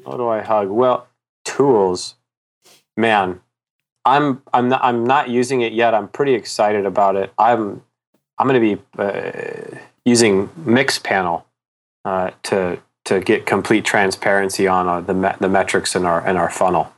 How 0.05 0.17
do 0.17 0.27
I 0.27 0.41
hug? 0.41 0.69
Well, 0.69 1.07
tools, 1.43 2.15
man. 2.95 3.41
I'm 4.04 4.41
I'm 4.54 4.69
not 4.69 4.84
I'm 4.84 5.06
not 5.06 5.30
using 5.30 5.62
it 5.62 5.73
yet. 5.73 5.93
I'm 5.93 6.08
pretty 6.08 6.34
excited 6.34 6.86
about 6.86 7.15
it. 7.15 7.32
I'm 7.38 7.84
I'm 8.38 8.47
going 8.47 8.60
to 8.60 8.75
be 8.75 8.82
uh, 8.97 9.77
using 10.06 10.47
Mixpanel 10.65 11.43
uh, 12.04 12.32
to 12.43 12.80
to 13.06 13.19
get 13.19 13.45
complete 13.45 13.86
transparency 13.86 14.67
on 14.67 14.88
uh, 14.88 15.01
the 15.01 15.13
me- 15.13 15.36
the 15.39 15.49
metrics 15.49 15.95
in 15.95 16.06
our 16.06 16.27
in 16.27 16.36
our 16.36 16.49
funnel. 16.49 16.91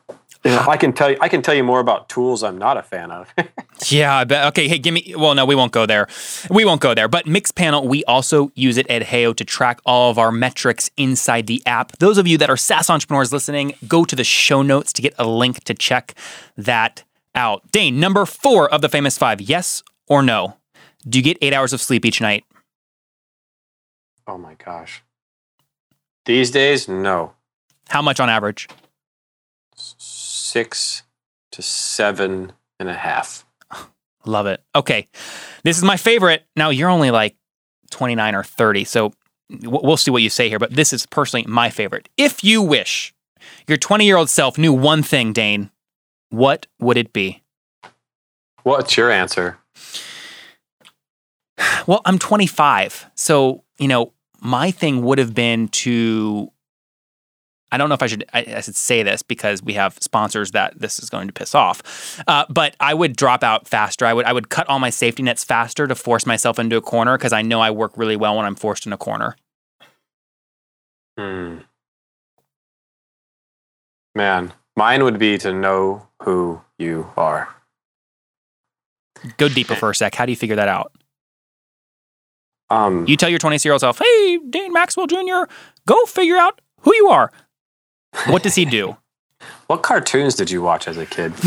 I 0.45 0.75
can 0.77 0.91
tell 0.93 1.09
you 1.09 1.17
I 1.21 1.29
can 1.29 1.41
tell 1.41 1.53
you 1.53 1.63
more 1.63 1.79
about 1.79 2.09
tools 2.09 2.43
I'm 2.43 2.57
not 2.57 2.77
a 2.77 2.83
fan 2.83 3.11
of. 3.11 3.33
Yeah, 3.87 4.15
I 4.15 4.23
bet. 4.23 4.45
Okay, 4.47 4.69
hey, 4.69 4.77
give 4.77 4.93
me. 4.93 5.13
Well, 5.17 5.35
no, 5.35 5.45
we 5.45 5.55
won't 5.55 5.73
go 5.73 5.85
there. 5.85 6.07
We 6.49 6.63
won't 6.63 6.79
go 6.79 6.93
there. 6.93 7.09
But 7.09 7.25
Mixpanel, 7.25 7.85
we 7.85 8.05
also 8.05 8.49
use 8.55 8.77
it 8.77 8.89
at 8.89 9.01
Heyo 9.01 9.35
to 9.35 9.43
track 9.43 9.81
all 9.85 10.09
of 10.09 10.17
our 10.17 10.31
metrics 10.31 10.89
inside 10.95 11.47
the 11.47 11.61
app. 11.65 11.91
Those 11.97 12.17
of 12.17 12.25
you 12.25 12.37
that 12.37 12.49
are 12.49 12.55
SaaS 12.55 12.89
entrepreneurs 12.89 13.33
listening, 13.33 13.73
go 13.87 14.05
to 14.05 14.15
the 14.15 14.23
show 14.23 14.61
notes 14.61 14.93
to 14.93 15.01
get 15.01 15.13
a 15.17 15.27
link 15.27 15.65
to 15.65 15.73
check 15.73 16.13
that 16.55 17.03
out. 17.35 17.69
Dane, 17.71 17.99
number 17.99 18.25
four 18.25 18.69
of 18.73 18.81
the 18.81 18.87
famous 18.87 19.17
five. 19.17 19.41
Yes 19.41 19.83
or 20.07 20.23
no? 20.23 20.55
Do 21.05 21.19
you 21.19 21.23
get 21.23 21.37
eight 21.41 21.53
hours 21.53 21.73
of 21.73 21.81
sleep 21.81 22.05
each 22.05 22.21
night? 22.21 22.45
oh 24.27 24.37
my 24.37 24.53
gosh. 24.53 25.03
These 26.25 26.51
days, 26.51 26.87
no. 26.87 27.33
How 27.89 28.01
much 28.01 28.21
on 28.21 28.29
average? 28.29 28.69
Six 30.53 31.01
to 31.51 31.63
seven 31.63 32.51
and 32.79 32.87
a 32.87 32.93
half. 32.93 33.43
Love 34.23 34.45
it. 34.45 34.63
Okay. 34.75 35.07
This 35.63 35.79
is 35.79 35.83
my 35.83 35.97
favorite. 35.97 36.45
Now, 36.55 36.69
you're 36.69 36.91
only 36.91 37.09
like 37.09 37.35
29 37.89 38.35
or 38.35 38.43
30, 38.43 38.83
so 38.83 39.13
we'll 39.49 39.97
see 39.97 40.11
what 40.11 40.21
you 40.21 40.29
say 40.29 40.49
here, 40.49 40.59
but 40.59 40.69
this 40.69 40.93
is 40.93 41.07
personally 41.07 41.43
my 41.47 41.71
favorite. 41.71 42.07
If 42.17 42.43
you 42.43 42.61
wish 42.61 43.15
your 43.67 43.79
20 43.79 44.05
year 44.05 44.15
old 44.15 44.29
self 44.29 44.59
knew 44.59 44.71
one 44.71 45.01
thing, 45.01 45.33
Dane, 45.33 45.71
what 46.29 46.67
would 46.79 46.97
it 46.97 47.13
be? 47.13 47.41
What's 48.61 48.95
your 48.95 49.09
answer? 49.09 49.57
Well, 51.87 52.03
I'm 52.05 52.19
25. 52.19 53.09
So, 53.15 53.63
you 53.79 53.87
know, 53.87 54.13
my 54.39 54.69
thing 54.69 55.01
would 55.01 55.17
have 55.17 55.33
been 55.33 55.69
to. 55.69 56.51
I 57.73 57.77
don't 57.77 57.89
know 57.89 57.95
if 57.95 58.03
I 58.03 58.07
should 58.07 58.23
I, 58.33 58.45
I 58.57 58.61
should 58.61 58.75
say 58.75 59.01
this 59.01 59.23
because 59.23 59.63
we 59.63 59.73
have 59.73 59.97
sponsors 59.99 60.51
that 60.51 60.79
this 60.79 60.99
is 60.99 61.09
going 61.09 61.25
to 61.27 61.33
piss 61.33 61.55
off, 61.55 62.21
uh, 62.27 62.45
but 62.47 62.75
I 62.79 62.93
would 62.93 63.15
drop 63.17 63.43
out 63.43 63.67
faster. 63.67 64.05
I 64.05 64.13
would 64.13 64.25
I 64.25 64.31
would 64.31 64.49
cut 64.49 64.69
all 64.69 64.77
my 64.79 64.91
safety 64.91 65.23
nets 65.23 65.43
faster 65.43 65.87
to 65.87 65.95
force 65.95 66.25
myself 66.27 66.59
into 66.59 66.77
a 66.77 66.81
corner 66.81 67.17
because 67.17 67.33
I 67.33 67.41
know 67.41 67.59
I 67.61 67.71
work 67.71 67.97
really 67.97 68.15
well 68.15 68.37
when 68.37 68.45
I'm 68.45 68.55
forced 68.55 68.85
in 68.85 68.93
a 68.93 68.97
corner. 68.97 69.35
Hmm. 71.17 71.57
Man, 74.15 74.53
mine 74.75 75.03
would 75.03 75.17
be 75.17 75.39
to 75.39 75.51
know 75.51 76.07
who 76.21 76.61
you 76.77 77.09
are. 77.17 77.49
Go 79.37 79.49
deeper 79.49 79.75
for 79.75 79.89
a 79.89 79.95
sec. 79.95 80.13
How 80.13 80.25
do 80.27 80.31
you 80.31 80.35
figure 80.35 80.55
that 80.57 80.67
out? 80.67 80.91
Um, 82.69 83.05
You 83.07 83.17
tell 83.17 83.29
your 83.29 83.39
26 83.39 83.65
year 83.65 83.73
old 83.73 83.81
self, 83.81 83.99
hey, 83.99 84.37
Dane 84.49 84.73
Maxwell 84.73 85.07
Jr., 85.07 85.51
go 85.87 86.05
figure 86.05 86.37
out 86.37 86.61
who 86.81 86.93
you 86.95 87.07
are. 87.07 87.31
What 88.27 88.43
does 88.43 88.55
he 88.55 88.65
do? 88.65 88.97
what 89.67 89.83
cartoons 89.83 90.35
did 90.35 90.51
you 90.51 90.61
watch 90.61 90.87
as 90.87 90.97
a 90.97 91.05
kid? 91.05 91.33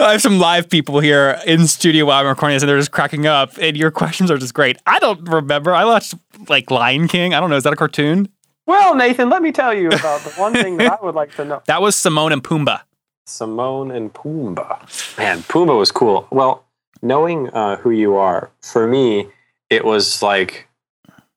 I 0.00 0.12
have 0.12 0.22
some 0.22 0.40
live 0.40 0.68
people 0.68 0.98
here 0.98 1.40
in 1.46 1.68
studio 1.68 2.06
while 2.06 2.20
I'm 2.20 2.26
recording 2.26 2.56
this, 2.56 2.62
and 2.64 2.68
they're 2.68 2.78
just 2.78 2.90
cracking 2.90 3.26
up. 3.26 3.56
And 3.60 3.76
your 3.76 3.92
questions 3.92 4.32
are 4.32 4.38
just 4.38 4.52
great. 4.52 4.76
I 4.84 4.98
don't 4.98 5.28
remember. 5.28 5.72
I 5.72 5.84
watched 5.84 6.14
like 6.48 6.70
Lion 6.72 7.06
King. 7.06 7.34
I 7.34 7.40
don't 7.40 7.50
know. 7.50 7.56
Is 7.56 7.62
that 7.64 7.72
a 7.72 7.76
cartoon? 7.76 8.28
well, 8.66 8.94
Nathan, 8.94 9.28
let 9.28 9.42
me 9.42 9.52
tell 9.52 9.74
you 9.74 9.88
about 9.88 10.20
the 10.22 10.30
one 10.30 10.52
thing 10.54 10.76
that 10.78 10.98
I 11.00 11.04
would 11.04 11.14
like 11.14 11.34
to 11.36 11.44
know. 11.44 11.62
That 11.66 11.82
was 11.82 11.94
Simone 11.94 12.32
and 12.32 12.42
Pumbaa. 12.42 12.80
Simone 13.26 13.90
and 13.90 14.12
Pumbaa. 14.12 15.18
Man, 15.18 15.42
Pumbaa 15.42 15.78
was 15.78 15.92
cool. 15.92 16.26
Well, 16.30 16.64
knowing 17.02 17.50
uh, 17.50 17.76
who 17.76 17.90
you 17.90 18.16
are, 18.16 18.50
for 18.62 18.86
me, 18.86 19.28
it 19.70 19.84
was 19.84 20.22
like 20.22 20.68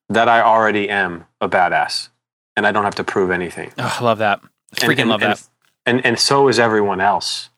that 0.09 0.27
I 0.29 0.41
already 0.41 0.89
am 0.89 1.25
a 1.41 1.49
badass 1.49 2.09
and 2.55 2.65
I 2.65 2.71
don't 2.71 2.83
have 2.83 2.95
to 2.95 3.03
prove 3.03 3.31
anything. 3.31 3.71
Oh, 3.77 3.97
I 3.99 4.03
love 4.03 4.19
that. 4.19 4.41
Freaking 4.75 4.91
and, 4.91 4.99
and, 4.99 5.09
love 5.09 5.19
that. 5.21 5.47
And, 5.85 5.97
and, 5.97 6.05
and 6.05 6.19
so 6.19 6.47
is 6.47 6.59
everyone 6.59 7.01
else. 7.01 7.49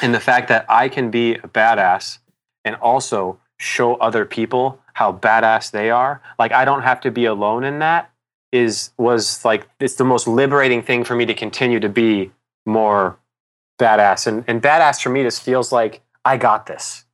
And 0.00 0.14
the 0.14 0.20
fact 0.20 0.48
that 0.48 0.64
I 0.68 0.88
can 0.88 1.10
be 1.10 1.34
a 1.34 1.48
badass 1.48 2.18
and 2.64 2.76
also 2.76 3.40
show 3.58 3.94
other 3.96 4.24
people 4.24 4.80
how 4.94 5.12
badass 5.12 5.70
they 5.70 5.90
are, 5.90 6.22
like 6.38 6.52
I 6.52 6.64
don't 6.64 6.82
have 6.82 7.00
to 7.02 7.10
be 7.10 7.24
alone 7.24 7.64
in 7.64 7.80
that, 7.80 8.10
is 8.50 8.90
was 8.96 9.44
like 9.44 9.68
it's 9.78 9.94
the 9.94 10.04
most 10.04 10.26
liberating 10.26 10.82
thing 10.82 11.04
for 11.04 11.14
me 11.14 11.26
to 11.26 11.34
continue 11.34 11.80
to 11.80 11.88
be 11.88 12.30
more 12.64 13.18
badass. 13.78 14.26
And 14.26 14.44
and 14.46 14.62
badass 14.62 15.02
for 15.02 15.10
me 15.10 15.22
just 15.22 15.42
feels 15.42 15.72
like 15.72 16.00
I 16.24 16.36
got 16.36 16.66
this. 16.66 17.04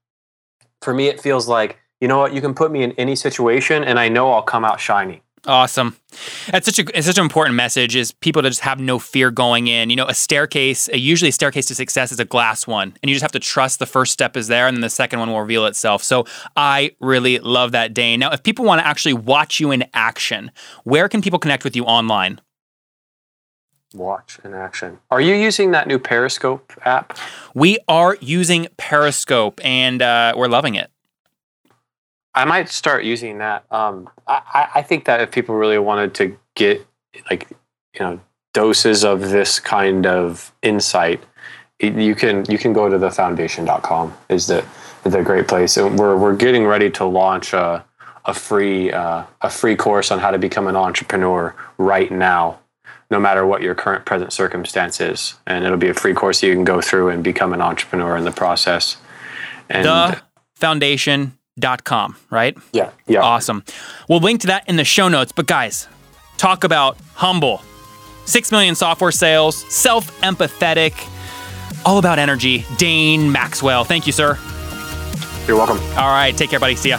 For 0.82 0.92
me, 0.92 1.08
it 1.08 1.20
feels 1.20 1.48
like, 1.48 1.78
you 2.00 2.08
know 2.08 2.18
what, 2.18 2.34
you 2.34 2.40
can 2.40 2.54
put 2.54 2.70
me 2.70 2.82
in 2.82 2.92
any 2.92 3.16
situation 3.16 3.82
and 3.84 3.98
I 3.98 4.08
know 4.08 4.32
I'll 4.32 4.42
come 4.42 4.64
out 4.64 4.80
shiny. 4.80 5.22
Awesome. 5.46 5.96
That's 6.50 6.64
such 6.64 6.78
a 6.78 6.96
it's 6.96 7.06
such 7.06 7.18
an 7.18 7.24
important 7.24 7.54
message 7.54 7.96
is 7.96 8.12
people 8.12 8.40
to 8.42 8.48
just 8.48 8.62
have 8.62 8.80
no 8.80 8.98
fear 8.98 9.30
going 9.30 9.66
in. 9.66 9.90
You 9.90 9.96
know, 9.96 10.06
a 10.06 10.14
staircase, 10.14 10.88
a, 10.88 10.98
usually 10.98 11.28
a 11.28 11.32
staircase 11.32 11.66
to 11.66 11.74
success 11.74 12.12
is 12.12 12.20
a 12.20 12.24
glass 12.24 12.66
one, 12.66 12.94
and 13.02 13.10
you 13.10 13.14
just 13.14 13.22
have 13.22 13.32
to 13.32 13.40
trust 13.40 13.78
the 13.78 13.86
first 13.86 14.12
step 14.12 14.36
is 14.36 14.48
there, 14.48 14.66
and 14.66 14.76
then 14.76 14.80
the 14.80 14.88
second 14.88 15.18
one 15.18 15.30
will 15.30 15.40
reveal 15.40 15.66
itself. 15.66 16.02
So 16.02 16.24
I 16.56 16.92
really 16.98 17.40
love 17.40 17.72
that, 17.72 17.92
Dane. 17.92 18.20
Now, 18.20 18.30
if 18.32 18.42
people 18.42 18.64
want 18.64 18.80
to 18.80 18.86
actually 18.86 19.12
watch 19.12 19.60
you 19.60 19.70
in 19.70 19.84
action, 19.92 20.50
where 20.84 21.08
can 21.10 21.20
people 21.20 21.38
connect 21.38 21.62
with 21.62 21.76
you 21.76 21.84
online? 21.84 22.40
Watch 23.92 24.38
in 24.44 24.54
action. 24.54 24.98
Are 25.10 25.20
you 25.20 25.34
using 25.34 25.72
that 25.72 25.86
new 25.86 25.98
Periscope 25.98 26.72
app? 26.84 27.18
We 27.54 27.78
are 27.86 28.16
using 28.20 28.66
Periscope, 28.78 29.60
and 29.62 30.00
uh, 30.00 30.32
we're 30.36 30.48
loving 30.48 30.74
it. 30.74 30.90
I 32.34 32.44
might 32.44 32.68
start 32.68 33.04
using 33.04 33.38
that. 33.38 33.64
Um, 33.70 34.08
I, 34.26 34.68
I 34.76 34.82
think 34.82 35.04
that 35.04 35.20
if 35.20 35.30
people 35.30 35.54
really 35.54 35.78
wanted 35.78 36.14
to 36.14 36.36
get 36.54 36.86
like 37.30 37.48
you 37.94 38.00
know 38.00 38.20
doses 38.52 39.04
of 39.04 39.20
this 39.20 39.60
kind 39.60 40.06
of 40.06 40.52
insight, 40.62 41.22
you 41.78 42.14
can 42.14 42.44
you 42.48 42.58
can 42.58 42.72
go 42.72 42.88
to 42.88 42.98
thefoundation.com 42.98 44.14
is 44.28 44.46
the 44.46 44.64
the 45.04 45.22
great 45.22 45.46
place. 45.46 45.76
And 45.76 45.98
we're 45.98 46.16
we're 46.16 46.36
getting 46.36 46.64
ready 46.64 46.90
to 46.90 47.04
launch 47.04 47.52
a 47.52 47.84
a 48.24 48.34
free 48.34 48.90
uh, 48.90 49.24
a 49.42 49.50
free 49.50 49.76
course 49.76 50.10
on 50.10 50.18
how 50.18 50.30
to 50.30 50.38
become 50.38 50.66
an 50.66 50.76
entrepreneur 50.76 51.54
right 51.78 52.10
now, 52.10 52.58
no 53.10 53.20
matter 53.20 53.46
what 53.46 53.62
your 53.62 53.74
current 53.74 54.06
present 54.06 54.32
circumstance 54.32 55.00
is, 55.00 55.34
and 55.46 55.64
it'll 55.64 55.76
be 55.76 55.88
a 55.88 55.94
free 55.94 56.14
course 56.14 56.42
you 56.42 56.52
can 56.52 56.64
go 56.64 56.80
through 56.80 57.10
and 57.10 57.22
become 57.22 57.52
an 57.52 57.60
entrepreneur 57.60 58.16
in 58.16 58.24
the 58.24 58.32
process. 58.32 58.96
And 59.68 59.84
Thefoundation.com, 61.60 62.16
right? 62.30 62.56
yeah, 62.72 62.90
yeah. 63.06 63.20
Awesome. 63.20 63.64
We'll 64.08 64.20
link 64.20 64.40
to 64.42 64.46
that 64.48 64.68
in 64.68 64.76
the 64.76 64.84
show 64.84 65.08
notes. 65.08 65.32
But 65.32 65.46
guys, 65.46 65.88
talk 66.36 66.64
about 66.64 66.96
humble. 67.14 67.62
Six 68.26 68.50
million 68.50 68.74
software 68.74 69.12
sales, 69.12 69.56
self 69.72 70.10
empathetic, 70.22 70.94
all 71.84 71.98
about 71.98 72.18
energy. 72.18 72.64
Dane 72.78 73.30
Maxwell. 73.30 73.84
Thank 73.84 74.06
you, 74.06 74.12
sir. 74.12 74.38
You're 75.46 75.56
welcome. 75.56 75.78
All 75.96 76.10
right, 76.10 76.34
take 76.36 76.50
care, 76.50 76.60
buddy. 76.60 76.74
See 76.76 76.88
ya. 76.90 76.98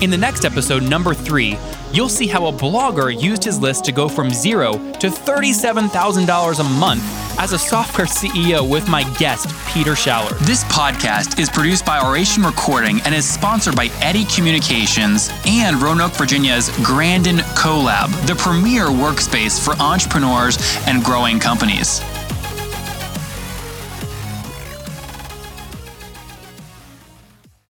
In 0.00 0.10
the 0.10 0.18
next 0.18 0.44
episode, 0.44 0.82
number 0.82 1.12
three, 1.14 1.56
you'll 1.94 2.08
see 2.08 2.26
how 2.26 2.46
a 2.46 2.52
blogger 2.52 3.10
used 3.22 3.44
his 3.44 3.60
list 3.60 3.84
to 3.84 3.92
go 3.92 4.08
from 4.08 4.30
zero 4.30 4.72
to 4.72 5.08
$37,000 5.08 6.60
a 6.60 6.64
month 6.78 7.02
as 7.38 7.52
a 7.52 7.58
software 7.58 8.06
CEO 8.06 8.68
with 8.68 8.88
my 8.88 9.02
guest, 9.14 9.48
Peter 9.72 9.92
Schaller. 9.92 10.36
This 10.40 10.64
podcast 10.64 11.38
is 11.38 11.48
produced 11.48 11.84
by 11.86 12.04
Oration 12.04 12.42
Recording 12.42 13.00
and 13.02 13.14
is 13.14 13.28
sponsored 13.28 13.76
by 13.76 13.86
Eddy 14.00 14.24
Communications 14.24 15.30
and 15.46 15.80
Roanoke, 15.80 16.12
Virginia's 16.12 16.70
Grandin 16.84 17.36
CoLab, 17.56 18.26
the 18.26 18.34
premier 18.34 18.86
workspace 18.86 19.62
for 19.62 19.74
entrepreneurs 19.80 20.58
and 20.86 21.04
growing 21.04 21.38
companies. 21.38 22.00